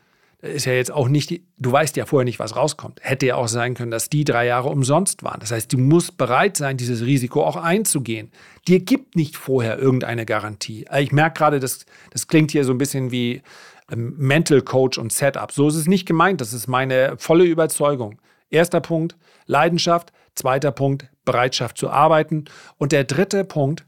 ist 0.41 0.65
ja 0.65 0.73
jetzt 0.73 0.91
auch 0.91 1.07
nicht, 1.07 1.41
du 1.57 1.71
weißt 1.71 1.95
ja 1.97 2.05
vorher 2.05 2.25
nicht, 2.25 2.39
was 2.39 2.55
rauskommt. 2.55 2.99
Hätte 3.03 3.27
ja 3.27 3.35
auch 3.35 3.47
sein 3.47 3.75
können, 3.75 3.91
dass 3.91 4.09
die 4.09 4.23
drei 4.23 4.47
Jahre 4.47 4.69
umsonst 4.69 5.21
waren. 5.23 5.39
Das 5.39 5.51
heißt, 5.51 5.71
du 5.71 5.77
musst 5.77 6.17
bereit 6.17 6.57
sein, 6.57 6.77
dieses 6.77 7.01
Risiko 7.01 7.43
auch 7.43 7.57
einzugehen. 7.57 8.31
Dir 8.67 8.79
gibt 8.79 9.15
nicht 9.15 9.37
vorher 9.37 9.77
irgendeine 9.77 10.25
Garantie. 10.25 10.85
Ich 10.97 11.11
merke 11.11 11.37
gerade, 11.37 11.59
das, 11.59 11.85
das 12.09 12.27
klingt 12.27 12.51
hier 12.51 12.65
so 12.65 12.71
ein 12.71 12.79
bisschen 12.79 13.11
wie 13.11 13.43
ähm, 13.91 14.15
Mental 14.17 14.61
Coach 14.61 14.97
und 14.97 15.13
Setup. 15.13 15.51
So 15.51 15.67
ist 15.67 15.75
es 15.75 15.87
nicht 15.87 16.07
gemeint. 16.07 16.41
Das 16.41 16.53
ist 16.53 16.67
meine 16.67 17.15
volle 17.17 17.43
Überzeugung. 17.43 18.19
Erster 18.49 18.81
Punkt, 18.81 19.15
Leidenschaft. 19.45 20.11
Zweiter 20.33 20.71
Punkt, 20.71 21.07
Bereitschaft 21.25 21.77
zu 21.77 21.89
arbeiten. 21.89 22.45
Und 22.77 22.93
der 22.93 23.03
dritte 23.03 23.43
Punkt, 23.43 23.85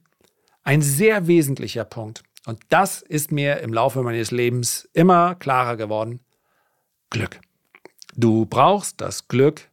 ein 0.64 0.82
sehr 0.82 1.26
wesentlicher 1.26 1.86
Punkt, 1.86 2.24
und 2.46 2.60
das 2.70 3.02
ist 3.02 3.32
mir 3.32 3.60
im 3.60 3.74
Laufe 3.74 4.02
meines 4.04 4.32
Lebens 4.32 4.90
immer 4.94 5.36
klarer 5.36 5.78
geworden. 5.78 6.20
Glück. 7.10 7.40
Du 8.16 8.46
brauchst 8.46 9.02
das 9.02 9.28
Glück 9.28 9.70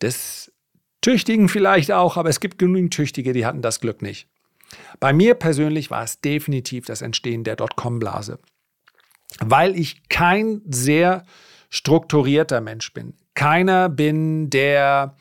des 0.00 0.52
Tüchtigen 1.00 1.48
vielleicht 1.48 1.92
auch, 1.92 2.16
aber 2.16 2.30
es 2.30 2.40
gibt 2.40 2.58
genügend 2.58 2.92
Tüchtige, 2.92 3.32
die 3.32 3.46
hatten 3.46 3.62
das 3.62 3.80
Glück 3.80 4.02
nicht. 4.02 4.28
Bei 4.98 5.12
mir 5.12 5.34
persönlich 5.34 5.90
war 5.90 6.02
es 6.02 6.20
definitiv 6.20 6.86
das 6.86 7.02
Entstehen 7.02 7.44
der 7.44 7.56
Dotcom-Blase, 7.56 8.38
weil 9.40 9.76
ich 9.78 10.08
kein 10.08 10.62
sehr 10.66 11.24
strukturierter 11.68 12.60
Mensch 12.60 12.92
bin. 12.92 13.14
Keiner 13.34 13.88
bin, 13.88 14.50
der 14.50 15.16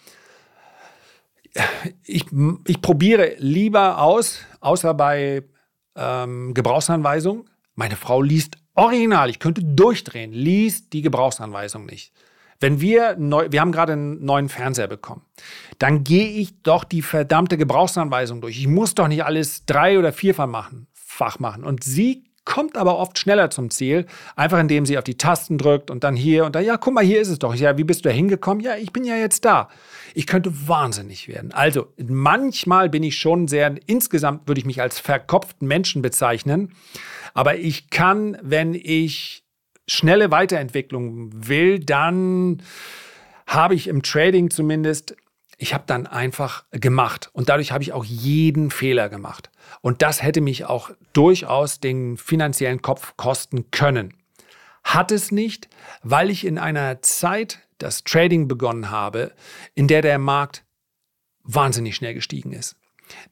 ich, 2.03 2.25
ich 2.67 2.81
probiere 2.81 3.36
lieber 3.38 3.99
aus, 3.99 4.39
außer 4.62 4.93
bei 4.93 5.43
ähm, 5.95 6.53
Gebrauchsanweisung. 6.53 7.45
Meine 7.75 7.95
Frau 7.95 8.21
liest 8.21 8.58
original, 8.73 9.29
ich 9.29 9.39
könnte 9.39 9.63
durchdrehen, 9.63 10.31
liest 10.31 10.93
die 10.93 11.01
Gebrauchsanweisung 11.01 11.86
nicht. 11.86 12.13
Wenn 12.60 12.79
wir 12.79 13.15
neu, 13.17 13.47
wir 13.51 13.62
haben 13.62 13.71
gerade 13.71 13.93
einen 13.93 14.23
neuen 14.23 14.47
Fernseher 14.49 14.88
bekommen, 14.88 15.21
dann 15.77 16.03
gehe 16.03 16.27
ich 16.29 16.62
doch 16.63 16.84
die 16.84 17.01
verdammte 17.01 17.58
Gebrauchsanweisung 17.58 18.41
durch. 18.41 18.58
Ich 18.58 18.67
muss 18.67 18.95
doch 18.95 19.08
nicht 19.08 19.25
alles 19.25 19.65
drei 19.65 19.99
oder 19.99 20.13
vierfach 20.13 20.47
machen, 20.47 20.88
Fach 20.93 21.39
machen. 21.39 21.63
Und 21.63 21.84
sie 21.84 22.24
kommt 22.45 22.77
aber 22.77 22.97
oft 22.97 23.17
schneller 23.19 23.49
zum 23.49 23.69
Ziel, 23.71 24.05
einfach 24.36 24.60
indem 24.60 24.86
sie 24.86 24.97
auf 24.97 25.03
die 25.03 25.17
Tasten 25.17 25.58
drückt 25.58 25.91
und 25.91 26.03
dann 26.03 26.15
hier 26.15 26.45
und 26.45 26.55
da, 26.55 26.60
ja, 26.60 26.77
guck 26.77 26.93
mal, 26.93 27.03
hier 27.03 27.19
ist 27.19 27.29
es 27.29 27.39
doch. 27.39 27.55
Ja, 27.55 27.77
wie 27.77 27.84
bist 27.84 28.05
du 28.05 28.10
da 28.10 28.15
hingekommen? 28.15 28.63
Ja, 28.63 28.75
ich 28.77 28.93
bin 28.93 29.03
ja 29.03 29.15
jetzt 29.17 29.43
da. 29.45 29.69
Ich 30.13 30.27
könnte 30.27 30.67
wahnsinnig 30.67 31.27
werden. 31.27 31.51
Also, 31.51 31.88
manchmal 31.97 32.89
bin 32.89 33.03
ich 33.03 33.17
schon 33.17 33.47
sehr, 33.47 33.75
insgesamt 33.88 34.47
würde 34.47 34.60
ich 34.60 34.65
mich 34.65 34.81
als 34.81 34.99
verkopften 34.99 35.67
Menschen 35.67 36.01
bezeichnen, 36.01 36.73
aber 37.34 37.58
ich 37.58 37.89
kann, 37.89 38.38
wenn 38.41 38.73
ich 38.75 39.43
schnelle 39.88 40.31
Weiterentwicklung 40.31 41.31
will, 41.47 41.79
dann 41.79 42.62
habe 43.47 43.75
ich 43.75 43.88
im 43.88 44.01
Trading 44.01 44.49
zumindest 44.49 45.15
ich 45.57 45.73
habe 45.73 45.83
dann 45.87 46.07
einfach 46.07 46.65
gemacht 46.71 47.29
und 47.33 47.49
dadurch 47.49 47.71
habe 47.71 47.83
ich 47.83 47.93
auch 47.93 48.05
jeden 48.05 48.71
Fehler 48.71 49.09
gemacht. 49.09 49.49
Und 49.81 50.01
das 50.01 50.21
hätte 50.21 50.41
mich 50.41 50.65
auch 50.65 50.91
durchaus 51.13 51.79
den 51.79 52.17
finanziellen 52.17 52.81
Kopf 52.81 53.15
kosten 53.17 53.71
können. 53.71 54.13
Hat 54.83 55.11
es 55.11 55.31
nicht, 55.31 55.69
weil 56.03 56.29
ich 56.29 56.45
in 56.45 56.57
einer 56.57 57.01
Zeit 57.01 57.59
das 57.77 58.03
Trading 58.03 58.47
begonnen 58.47 58.89
habe, 58.91 59.33
in 59.73 59.87
der 59.87 60.01
der 60.01 60.19
Markt 60.19 60.63
wahnsinnig 61.43 61.95
schnell 61.95 62.13
gestiegen 62.13 62.53
ist. 62.53 62.75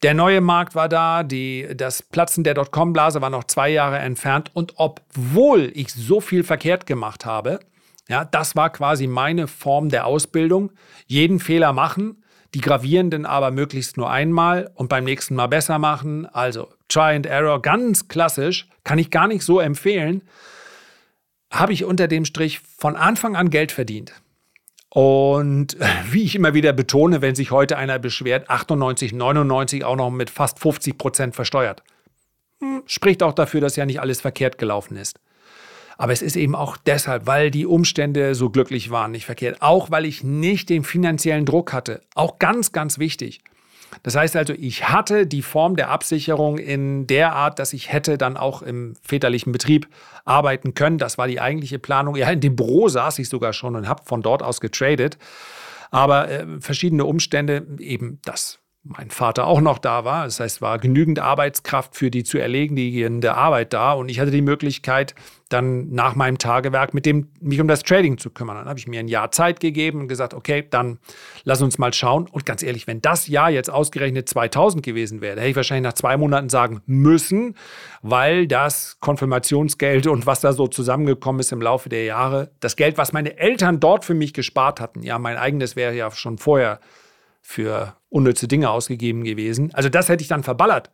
Der 0.04 0.14
neue 0.14 0.42
Markt 0.42 0.76
war 0.76 0.88
da, 0.88 1.24
die, 1.24 1.68
das 1.76 2.04
Platzen 2.04 2.44
der 2.44 2.54
Dotcom-Blase 2.54 3.22
war 3.22 3.30
noch 3.30 3.46
zwei 3.46 3.70
Jahre 3.70 3.98
entfernt 4.00 4.52
und 4.54 4.74
obwohl 4.78 5.72
ich 5.74 5.92
so 5.92 6.22
viel 6.22 6.44
verkehrt 6.44 6.86
gemacht 6.86 7.26
habe, 7.26 7.60
ja, 8.10 8.26
das 8.26 8.56
war 8.56 8.70
quasi 8.70 9.08
meine 9.08 9.48
Form 9.48 9.90
der 9.90 10.06
Ausbildung. 10.06 10.72
Jeden 11.08 11.40
Fehler 11.40 11.74
machen, 11.74 12.24
die 12.54 12.62
gravierenden 12.62 13.26
aber 13.26 13.52
möglichst 13.52 13.98
nur 13.98 14.10
einmal 14.10 14.72
und 14.76 14.90
beim 14.90 15.04
nächsten 15.04 15.36
Mal 15.36 15.48
besser 15.48 15.80
machen. 15.80 16.26
Also 16.26 16.70
Try 16.90 17.16
and 17.16 17.26
Error, 17.26 17.62
ganz 17.62 18.08
klassisch, 18.08 18.68
kann 18.84 19.00
ich 19.00 19.10
gar 19.10 19.28
nicht 19.28 19.44
so 19.44 19.60
empfehlen. 19.60 20.22
Habe 21.50 21.74
ich 21.74 21.86
unter 21.86 22.08
dem 22.08 22.26
Strich 22.26 22.60
von 22.60 22.96
Anfang 22.96 23.36
an 23.36 23.50
Geld 23.50 23.72
verdient. 23.72 24.14
Und 24.90 25.78
wie 26.12 26.24
ich 26.24 26.36
immer 26.36 26.54
wieder 26.54 26.74
betone, 26.74 27.22
wenn 27.22 27.36
sich 27.36 27.52
heute 27.52 27.78
einer 27.78 27.98
beschwert, 28.00 28.50
98, 28.50 29.14
99 29.14 29.86
auch 29.86 29.96
noch 29.96 30.12
mit 30.12 30.30
fast 30.30 30.60
50 30.60 30.98
Prozent 30.98 31.36
versteuert. 31.36 31.84
Hm, 32.60 32.84
spricht 32.86 33.24
auch 33.24 33.34
dafür, 33.34 33.62
dass 33.62 33.76
ja 33.76 33.86
nicht 33.86 34.02
alles 34.02 34.22
verkehrt 34.22 34.58
gelaufen 34.58 34.98
ist. 34.98 35.20
Aber 35.98 36.14
es 36.14 36.22
ist 36.22 36.36
eben 36.36 36.56
auch 36.56 36.78
deshalb, 36.78 37.28
weil 37.28 37.52
die 37.52 37.66
Umstände 37.66 38.36
so 38.36 38.50
glücklich 38.50 38.90
waren, 38.90 39.12
nicht 39.12 39.26
verkehrt. 39.26 39.62
Auch 39.62 39.92
weil 39.92 40.06
ich 40.06 40.24
nicht 40.24 40.70
den 40.70 40.84
finanziellen 40.84 41.46
Druck 41.46 41.74
hatte. 41.74 42.02
Auch 42.16 42.40
ganz, 42.40 42.72
ganz 42.72 42.98
wichtig. 42.98 43.42
Das 44.02 44.16
heißt 44.16 44.36
also, 44.36 44.54
ich 44.54 44.90
hatte 44.90 45.28
die 45.28 45.44
Form 45.44 45.76
der 45.76 45.90
Absicherung 45.90 46.58
in 46.58 47.06
der 47.06 47.34
Art, 47.34 47.60
dass 47.60 47.74
ich 47.74 47.92
hätte 47.92 48.18
dann 48.18 48.38
auch 48.38 48.64
im 48.64 48.96
väterlichen 49.04 49.52
Betrieb 49.52 49.88
arbeiten 50.26 50.74
können. 50.74 50.98
Das 50.98 51.20
war 51.20 51.28
die 51.28 51.40
eigentliche 51.40 51.78
Planung. 51.78 52.16
Ja, 52.16 52.32
in 52.32 52.40
dem 52.40 52.56
Büro 52.56 52.90
saß 52.90 53.20
ich 53.20 53.30
sogar 53.30 53.54
schon 53.54 53.76
und 53.76 53.88
habe 53.88 54.04
von 54.04 54.24
dort 54.24 54.42
aus 54.42 54.62
getradet. 54.62 55.18
Aber 55.92 56.28
äh, 56.30 56.46
verschiedene 56.60 57.06
Umstände, 57.06 57.68
eben 57.78 58.20
das 58.26 58.63
mein 58.86 59.10
Vater 59.10 59.48
auch 59.48 59.62
noch 59.62 59.78
da 59.78 60.04
war. 60.04 60.26
Das 60.26 60.42
heißt, 60.42 60.62
war 60.62 60.78
genügend 60.78 61.20
Arbeitskraft 61.20 61.96
für 61.96 62.12
die 62.12 62.24
zu 62.24 62.38
erlegende 62.38 63.34
Arbeit 63.36 63.72
da 63.72 63.94
und 63.94 64.10
ich 64.10 64.20
hatte 64.20 64.32
die 64.32 64.42
Möglichkeit, 64.42 65.16
dann 65.48 65.92
nach 65.92 66.16
meinem 66.16 66.38
Tagewerk 66.38 66.94
mit 66.94 67.06
dem 67.06 67.30
mich 67.40 67.62
um 67.62 67.68
das 67.68 67.84
Trading 67.84 68.18
zu 68.18 68.30
kümmern. 68.30 68.58
Dann 68.58 68.68
habe 68.68 68.80
ich 68.80 68.88
mir 68.88 69.00
ein 69.00 69.08
Jahr 69.08 69.32
Zeit 69.32 69.62
gegeben 69.62 70.02
und 70.02 70.08
gesagt, 70.10 70.34
okay, 70.34 70.66
dann 70.70 71.00
lass 71.44 71.62
uns 71.62 71.78
mal 71.78 71.94
schauen. 71.94 72.28
Und 72.30 72.46
ganz 72.46 72.62
ehrlich, 72.62 72.86
wenn 72.86 73.02
das 73.02 73.28
Jahr 73.28 73.50
jetzt 73.50 73.70
ausgerechnet 73.70 74.28
2000 74.28 74.84
gewesen 74.84 75.22
wäre, 75.22 75.40
hätte 75.40 75.50
ich 75.50 75.56
wahrscheinlich 75.56 75.90
nach 75.90 75.94
zwei 75.94 76.18
Monaten 76.18 76.50
sagen 76.50 76.82
müssen, 76.86 77.56
weil 78.02 78.48
das 78.48 78.98
Konfirmationsgeld 79.00 80.08
und 80.08 80.26
was 80.26 80.42
da 80.42 80.52
so 80.52 80.68
zusammengekommen 80.68 81.40
ist 81.40 81.54
im 81.54 81.62
Laufe 81.62 81.88
der 81.88 82.04
Jahre, 82.04 82.52
das 82.60 82.76
Geld, 82.76 82.98
was 82.98 83.14
meine 83.14 83.38
Eltern 83.38 83.80
dort 83.80 84.04
für 84.04 84.14
mich 84.14 84.34
gespart 84.34 84.82
hatten, 84.82 85.04
ja, 85.04 85.20
mein 85.20 85.38
eigenes 85.38 85.78
wäre 85.78 85.96
ja 85.96 86.12
schon 86.12 86.38
vorher 86.38 86.82
für 87.44 87.96
unnütze 88.10 88.48
Dinge 88.48 88.70
ausgegeben 88.70 89.24
gewesen. 89.24 89.72
Also 89.74 89.90
das 89.90 90.10
hätte 90.10 90.24
ich 90.24 90.30
dann 90.30 90.44
verballert. 90.44 90.90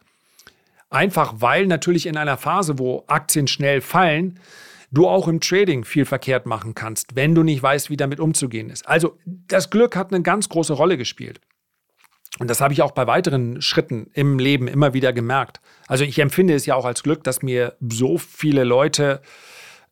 Einfach 0.89 1.35
weil 1.38 1.67
natürlich 1.67 2.07
in 2.07 2.17
einer 2.17 2.38
Phase, 2.38 2.79
wo 2.79 3.05
Aktien 3.07 3.47
schnell 3.47 3.79
fallen, 3.79 4.39
du 4.91 5.07
auch 5.07 5.27
im 5.27 5.39
Trading 5.39 5.85
viel 5.85 6.05
verkehrt 6.05 6.47
machen 6.47 6.73
kannst, 6.73 7.15
wenn 7.15 7.35
du 7.35 7.43
nicht 7.43 7.62
weißt, 7.62 7.91
wie 7.91 7.97
damit 7.97 8.19
umzugehen 8.19 8.71
ist. 8.71 8.88
Also 8.88 9.17
das 9.25 9.69
Glück 9.69 9.95
hat 9.95 10.12
eine 10.12 10.23
ganz 10.23 10.49
große 10.49 10.73
Rolle 10.73 10.97
gespielt. 10.97 11.39
Und 12.39 12.49
das 12.49 12.62
habe 12.62 12.73
ich 12.73 12.81
auch 12.81 12.91
bei 12.91 13.05
weiteren 13.05 13.62
Schritten 13.62 14.09
im 14.13 14.39
Leben 14.39 14.67
immer 14.67 14.93
wieder 14.93 15.13
gemerkt. 15.13 15.62
Also 15.88 16.03
ich 16.03 16.17
empfinde 16.19 16.55
es 16.55 16.65
ja 16.65 16.75
auch 16.75 16.85
als 16.85 17.03
Glück, 17.03 17.23
dass 17.23 17.43
mir 17.43 17.75
so 17.79 18.17
viele 18.17 18.63
Leute 18.63 19.21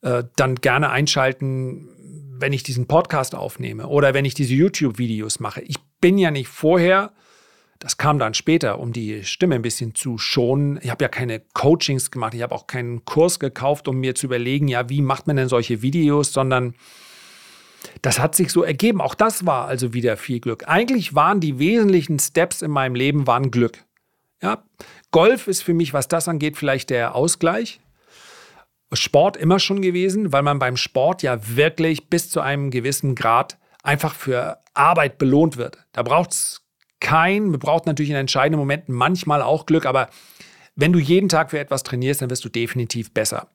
äh, 0.01 0.23
dann 0.35 0.55
gerne 0.55 0.89
einschalten, 0.89 1.89
wenn 2.39 2.53
ich 2.53 2.63
diesen 2.63 2.87
Podcast 2.87 3.35
aufnehme 3.35 3.87
oder 3.87 4.13
wenn 4.13 4.25
ich 4.25 4.33
diese 4.33 4.53
YouTube-Videos 4.53 5.39
mache. 5.39 5.61
Ich 5.61 5.77
bin 6.01 6.17
ja 6.17 6.31
nicht 6.31 6.47
vorher, 6.47 7.11
das 7.79 7.97
kam 7.97 8.17
dann 8.17 8.33
später, 8.33 8.79
um 8.79 8.91
die 8.91 9.23
Stimme 9.23 9.55
ein 9.55 9.61
bisschen 9.61 9.93
zu 9.93 10.17
schonen. 10.17 10.79
Ich 10.81 10.89
habe 10.89 11.03
ja 11.03 11.09
keine 11.09 11.41
Coachings 11.53 12.09
gemacht, 12.09 12.33
ich 12.33 12.41
habe 12.41 12.55
auch 12.55 12.65
keinen 12.65 13.05
Kurs 13.05 13.39
gekauft, 13.39 13.87
um 13.87 13.97
mir 13.97 14.15
zu 14.15 14.25
überlegen, 14.25 14.67
ja, 14.67 14.89
wie 14.89 15.01
macht 15.01 15.27
man 15.27 15.35
denn 15.35 15.47
solche 15.47 15.81
Videos, 15.81 16.33
sondern 16.33 16.73
das 18.01 18.19
hat 18.19 18.35
sich 18.35 18.51
so 18.51 18.63
ergeben. 18.63 18.99
Auch 18.99 19.13
das 19.13 19.45
war 19.45 19.67
also 19.67 19.93
wieder 19.93 20.17
viel 20.17 20.39
Glück. 20.39 20.67
Eigentlich 20.67 21.13
waren 21.13 21.39
die 21.39 21.59
wesentlichen 21.59 22.17
Steps 22.19 22.61
in 22.61 22.71
meinem 22.71 22.95
Leben 22.95 23.27
waren 23.27 23.51
Glück. 23.51 23.83
Ja, 24.41 24.63
Golf 25.11 25.47
ist 25.47 25.61
für 25.61 25.73
mich, 25.73 25.93
was 25.93 26.07
das 26.07 26.27
angeht, 26.27 26.57
vielleicht 26.57 26.89
der 26.89 27.15
Ausgleich. 27.15 27.79
Sport 28.93 29.35
immer 29.37 29.59
schon 29.59 29.81
gewesen, 29.81 30.31
weil 30.31 30.43
man 30.43 30.59
beim 30.59 30.77
Sport 30.77 31.21
ja 31.21 31.39
wirklich 31.55 32.09
bis 32.09 32.29
zu 32.29 32.39
einem 32.39 32.71
gewissen 32.71 33.15
Grad 33.15 33.57
einfach 33.87 34.13
für 34.13 34.59
Arbeit 34.73 35.17
belohnt 35.17 35.55
wird. 35.57 35.77
Da 35.93 36.03
braucht 36.03 36.31
es 36.31 36.61
kein, 36.99 37.49
man 37.49 37.59
braucht 37.59 37.85
natürlich 37.85 38.09
in 38.09 38.17
entscheidenden 38.17 38.59
Momenten 38.59 38.93
manchmal 38.93 39.41
auch 39.41 39.65
Glück, 39.65 39.85
aber 39.85 40.09
wenn 40.75 40.91
du 40.91 40.99
jeden 40.99 41.29
Tag 41.29 41.51
für 41.51 41.59
etwas 41.59 41.83
trainierst, 41.83 42.21
dann 42.21 42.29
wirst 42.29 42.43
du 42.43 42.49
definitiv 42.49 43.13
besser. 43.13 43.47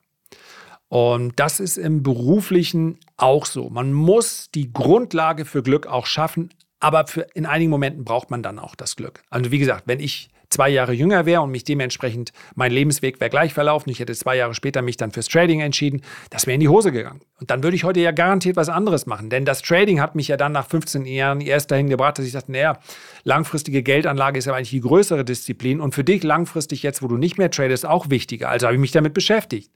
Und 0.89 1.39
das 1.39 1.59
ist 1.59 1.77
im 1.77 2.03
beruflichen 2.03 2.99
auch 3.15 3.45
so. 3.45 3.69
Man 3.69 3.93
muss 3.93 4.49
die 4.53 4.73
Grundlage 4.73 5.45
für 5.45 5.63
Glück 5.63 5.87
auch 5.87 6.05
schaffen, 6.05 6.49
aber 6.79 7.07
für, 7.07 7.27
in 7.33 7.45
einigen 7.45 7.69
Momenten 7.69 8.03
braucht 8.03 8.31
man 8.31 8.43
dann 8.43 8.59
auch 8.59 8.75
das 8.75 8.95
Glück. 8.95 9.23
Also 9.29 9.51
wie 9.51 9.59
gesagt, 9.59 9.83
wenn 9.85 9.99
ich 9.99 10.29
zwei 10.53 10.69
Jahre 10.69 10.93
jünger 10.93 11.25
wäre 11.25 11.41
und 11.41 11.51
mich 11.51 11.63
dementsprechend, 11.63 12.31
mein 12.55 12.71
Lebensweg 12.71 13.19
wäre 13.19 13.29
gleich 13.29 13.53
verlaufen, 13.53 13.89
ich 13.89 13.99
hätte 13.99 14.13
zwei 14.13 14.37
Jahre 14.37 14.53
später 14.53 14.81
mich 14.81 14.97
dann 14.97 15.11
fürs 15.11 15.27
Trading 15.27 15.59
entschieden, 15.59 16.01
das 16.29 16.47
wäre 16.47 16.53
in 16.53 16.61
die 16.61 16.69
Hose 16.69 16.91
gegangen. 16.91 17.21
Und 17.39 17.51
dann 17.51 17.63
würde 17.63 17.75
ich 17.75 17.83
heute 17.83 17.99
ja 17.99 18.11
garantiert 18.11 18.55
was 18.55 18.69
anderes 18.69 19.05
machen. 19.05 19.29
Denn 19.29 19.43
das 19.43 19.61
Trading 19.61 19.99
hat 19.99 20.15
mich 20.15 20.29
ja 20.29 20.37
dann 20.37 20.53
nach 20.53 20.67
15 20.67 21.05
Jahren 21.05 21.41
erst 21.41 21.71
dahin 21.71 21.89
gebracht, 21.89 22.17
dass 22.17 22.25
ich 22.25 22.31
dachte, 22.31 22.51
naja, 22.51 22.79
langfristige 23.23 23.83
Geldanlage 23.83 24.39
ist 24.39 24.45
ja 24.45 24.53
eigentlich 24.53 24.69
die 24.69 24.81
größere 24.81 25.25
Disziplin 25.25 25.81
und 25.81 25.93
für 25.93 26.03
dich 26.03 26.23
langfristig 26.23 26.83
jetzt, 26.83 27.01
wo 27.01 27.07
du 27.07 27.17
nicht 27.17 27.37
mehr 27.37 27.51
tradest, 27.51 27.85
auch 27.85 28.09
wichtiger. 28.09 28.49
Also 28.49 28.67
habe 28.67 28.75
ich 28.75 28.81
mich 28.81 28.91
damit 28.91 29.13
beschäftigt. 29.13 29.71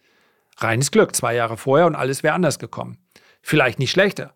Reines 0.59 0.91
Glück, 0.91 1.15
zwei 1.15 1.35
Jahre 1.35 1.57
vorher 1.57 1.87
und 1.87 1.95
alles 1.95 2.23
wäre 2.23 2.33
anders 2.33 2.59
gekommen. 2.59 2.97
Vielleicht 3.41 3.79
nicht 3.79 3.91
schlechter. 3.91 4.33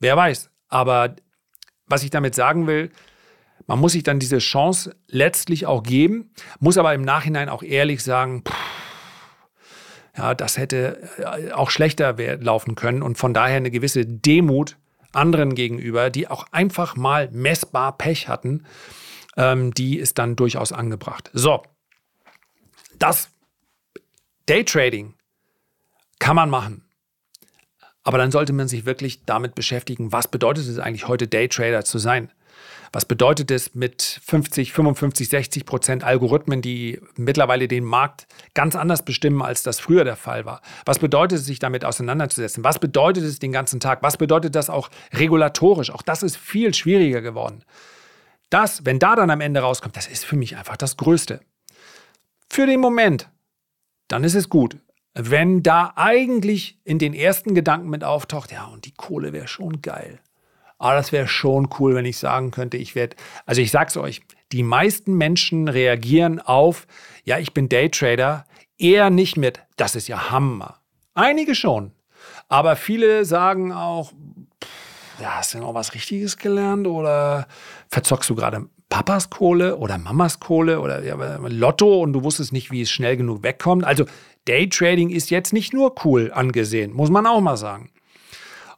Wer 0.00 0.16
weiß. 0.16 0.50
Aber 0.68 1.16
was 1.86 2.02
ich 2.02 2.10
damit 2.10 2.34
sagen 2.34 2.66
will, 2.66 2.90
man 3.66 3.78
muss 3.78 3.92
sich 3.92 4.02
dann 4.02 4.18
diese 4.18 4.38
Chance 4.38 4.94
letztlich 5.08 5.66
auch 5.66 5.82
geben, 5.82 6.30
muss 6.60 6.78
aber 6.78 6.94
im 6.94 7.02
Nachhinein 7.02 7.48
auch 7.48 7.62
ehrlich 7.62 8.02
sagen, 8.02 8.42
pff, 8.46 8.54
ja, 10.16 10.34
das 10.34 10.58
hätte 10.58 11.08
äh, 11.18 11.52
auch 11.52 11.70
schlechter 11.70 12.16
laufen 12.38 12.74
können 12.74 13.02
und 13.02 13.16
von 13.16 13.32
daher 13.32 13.56
eine 13.56 13.70
gewisse 13.70 14.04
Demut 14.04 14.76
anderen 15.12 15.54
gegenüber, 15.54 16.10
die 16.10 16.28
auch 16.28 16.46
einfach 16.52 16.96
mal 16.96 17.28
messbar 17.32 17.96
Pech 17.96 18.28
hatten, 18.28 18.64
ähm, 19.36 19.72
die 19.72 19.98
ist 19.98 20.18
dann 20.18 20.36
durchaus 20.36 20.72
angebracht. 20.72 21.30
So, 21.32 21.62
das 22.98 23.30
Daytrading 24.46 25.14
kann 26.18 26.36
man 26.36 26.50
machen. 26.50 26.84
Aber 28.04 28.18
dann 28.18 28.32
sollte 28.32 28.52
man 28.52 28.68
sich 28.68 28.84
wirklich 28.84 29.24
damit 29.24 29.54
beschäftigen, 29.54 30.12
was 30.12 30.28
bedeutet 30.28 30.66
es 30.66 30.78
eigentlich 30.78 31.06
heute 31.08 31.28
Daytrader 31.28 31.84
zu 31.84 31.98
sein? 31.98 32.32
Was 32.92 33.06
bedeutet 33.06 33.50
es 33.50 33.74
mit 33.74 34.20
50, 34.26 34.74
55, 34.74 35.28
60 35.30 35.64
Prozent 35.64 36.04
Algorithmen, 36.04 36.60
die 36.60 37.00
mittlerweile 37.16 37.66
den 37.66 37.84
Markt 37.84 38.26
ganz 38.52 38.76
anders 38.76 39.02
bestimmen, 39.02 39.40
als 39.40 39.62
das 39.62 39.80
früher 39.80 40.04
der 40.04 40.16
Fall 40.16 40.44
war? 40.44 40.60
Was 40.84 40.98
bedeutet 40.98 41.38
es, 41.38 41.46
sich 41.46 41.58
damit 41.58 41.86
auseinanderzusetzen? 41.86 42.62
Was 42.64 42.78
bedeutet 42.78 43.24
es 43.24 43.38
den 43.38 43.50
ganzen 43.50 43.80
Tag? 43.80 44.02
Was 44.02 44.18
bedeutet 44.18 44.54
das 44.54 44.68
auch 44.68 44.90
regulatorisch? 45.14 45.90
Auch 45.90 46.02
das 46.02 46.22
ist 46.22 46.36
viel 46.36 46.74
schwieriger 46.74 47.22
geworden. 47.22 47.64
Das, 48.50 48.84
wenn 48.84 48.98
da 48.98 49.16
dann 49.16 49.30
am 49.30 49.40
Ende 49.40 49.60
rauskommt, 49.60 49.96
das 49.96 50.06
ist 50.06 50.26
für 50.26 50.36
mich 50.36 50.56
einfach 50.56 50.76
das 50.76 50.98
Größte. 50.98 51.40
Für 52.50 52.66
den 52.66 52.80
Moment, 52.80 53.30
dann 54.08 54.22
ist 54.22 54.34
es 54.34 54.50
gut. 54.50 54.76
Wenn 55.14 55.62
da 55.62 55.94
eigentlich 55.96 56.78
in 56.84 56.98
den 56.98 57.14
ersten 57.14 57.54
Gedanken 57.54 57.88
mit 57.88 58.04
auftaucht, 58.04 58.52
ja, 58.52 58.66
und 58.66 58.84
die 58.84 58.92
Kohle 58.92 59.32
wäre 59.32 59.48
schon 59.48 59.80
geil. 59.80 60.20
Aber 60.82 60.96
das 60.96 61.12
wäre 61.12 61.28
schon 61.28 61.68
cool, 61.78 61.94
wenn 61.94 62.04
ich 62.04 62.18
sagen 62.18 62.50
könnte, 62.50 62.76
ich 62.76 62.96
werde, 62.96 63.14
also 63.46 63.62
ich 63.62 63.70
sag's 63.70 63.96
euch, 63.96 64.20
die 64.50 64.64
meisten 64.64 65.14
Menschen 65.14 65.68
reagieren 65.68 66.40
auf, 66.40 66.88
ja, 67.22 67.38
ich 67.38 67.54
bin 67.54 67.68
Daytrader, 67.68 68.44
eher 68.78 69.08
nicht 69.08 69.36
mit, 69.36 69.60
das 69.76 69.94
ist 69.94 70.08
ja 70.08 70.32
Hammer. 70.32 70.80
Einige 71.14 71.54
schon. 71.54 71.92
Aber 72.48 72.74
viele 72.74 73.24
sagen 73.24 73.70
auch, 73.70 74.10
pff, 74.10 75.20
ja, 75.20 75.36
hast 75.36 75.54
du 75.54 75.58
noch 75.58 75.72
was 75.74 75.94
Richtiges 75.94 76.36
gelernt 76.36 76.88
oder 76.88 77.46
verzockst 77.88 78.28
du 78.28 78.34
gerade 78.34 78.66
Papas 78.88 79.30
Kohle 79.30 79.76
oder 79.76 79.98
Mamas 79.98 80.40
Kohle 80.40 80.80
oder 80.80 81.04
ja, 81.04 81.14
Lotto 81.46 82.02
und 82.02 82.12
du 82.12 82.24
wusstest 82.24 82.52
nicht, 82.52 82.72
wie 82.72 82.82
es 82.82 82.90
schnell 82.90 83.16
genug 83.16 83.44
wegkommt. 83.44 83.84
Also 83.84 84.04
Daytrading 84.46 85.10
ist 85.10 85.30
jetzt 85.30 85.52
nicht 85.52 85.72
nur 85.72 85.94
cool 86.04 86.32
angesehen, 86.34 86.92
muss 86.92 87.08
man 87.08 87.24
auch 87.24 87.40
mal 87.40 87.56
sagen. 87.56 87.92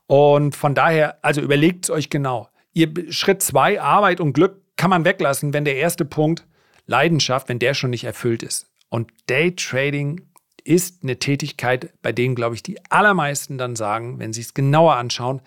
Und 0.06 0.54
von 0.56 0.74
daher, 0.74 1.24
also 1.24 1.40
überlegt 1.40 1.86
es 1.86 1.90
euch 1.90 2.10
genau. 2.10 2.48
Ihr 2.72 2.92
Schritt 3.10 3.42
zwei, 3.42 3.80
Arbeit 3.80 4.20
und 4.20 4.32
Glück, 4.32 4.60
kann 4.76 4.90
man 4.90 5.04
weglassen, 5.04 5.52
wenn 5.52 5.64
der 5.64 5.76
erste 5.76 6.04
Punkt, 6.04 6.46
Leidenschaft, 6.86 7.48
wenn 7.48 7.58
der 7.58 7.74
schon 7.74 7.90
nicht 7.90 8.04
erfüllt 8.04 8.42
ist. 8.42 8.66
Und 8.88 9.10
Daytrading 9.26 10.28
ist 10.64 11.02
eine 11.02 11.18
Tätigkeit, 11.18 11.92
bei 12.02 12.12
denen, 12.12 12.34
glaube 12.34 12.54
ich, 12.54 12.62
die 12.62 12.78
allermeisten 12.90 13.58
dann 13.58 13.76
sagen, 13.76 14.18
wenn 14.18 14.32
sie 14.32 14.40
es 14.40 14.54
genauer 14.54 14.96
anschauen, 14.96 15.40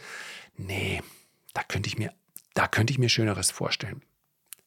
nee, 0.55 1.01
da 1.53 1.63
könnte 1.63 1.87
ich 1.87 1.97
mir, 1.97 2.13
da 2.53 2.67
könnte 2.67 2.91
ich 2.91 2.99
mir 2.99 3.09
Schöneres 3.09 3.51
vorstellen. 3.51 4.01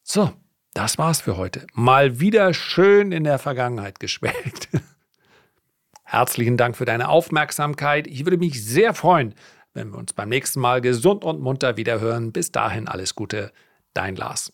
So, 0.03 0.33
das 0.75 0.99
war's 0.99 1.21
für 1.21 1.37
heute. 1.37 1.67
Mal 1.73 2.21
wieder 2.21 2.53
schön 2.53 3.13
in 3.13 3.25
der 3.25 3.39
Vergangenheit 3.39 4.01
geschwelgt. 4.01 4.69
Herzlichen 6.05 6.57
Dank 6.57 6.77
für 6.77 6.85
deine 6.85 7.09
Aufmerksamkeit. 7.09 8.09
Ich 8.09 8.25
würde 8.27 8.39
mich 8.39 8.65
sehr 8.65 8.95
freuen, 8.95 9.35
wenn 9.75 9.91
wir 9.91 9.99
uns 9.99 10.13
beim 10.13 10.29
nächsten 10.29 10.61
Mal 10.61 10.81
gesund 10.81 11.25
und 11.25 11.41
munter 11.41 11.77
wiederhören. 11.77 12.33
Bis 12.33 12.53
dahin 12.53 12.89
alles 12.89 13.15
Gute, 13.15 13.53
dein 13.95 14.17
Lars. 14.17 14.53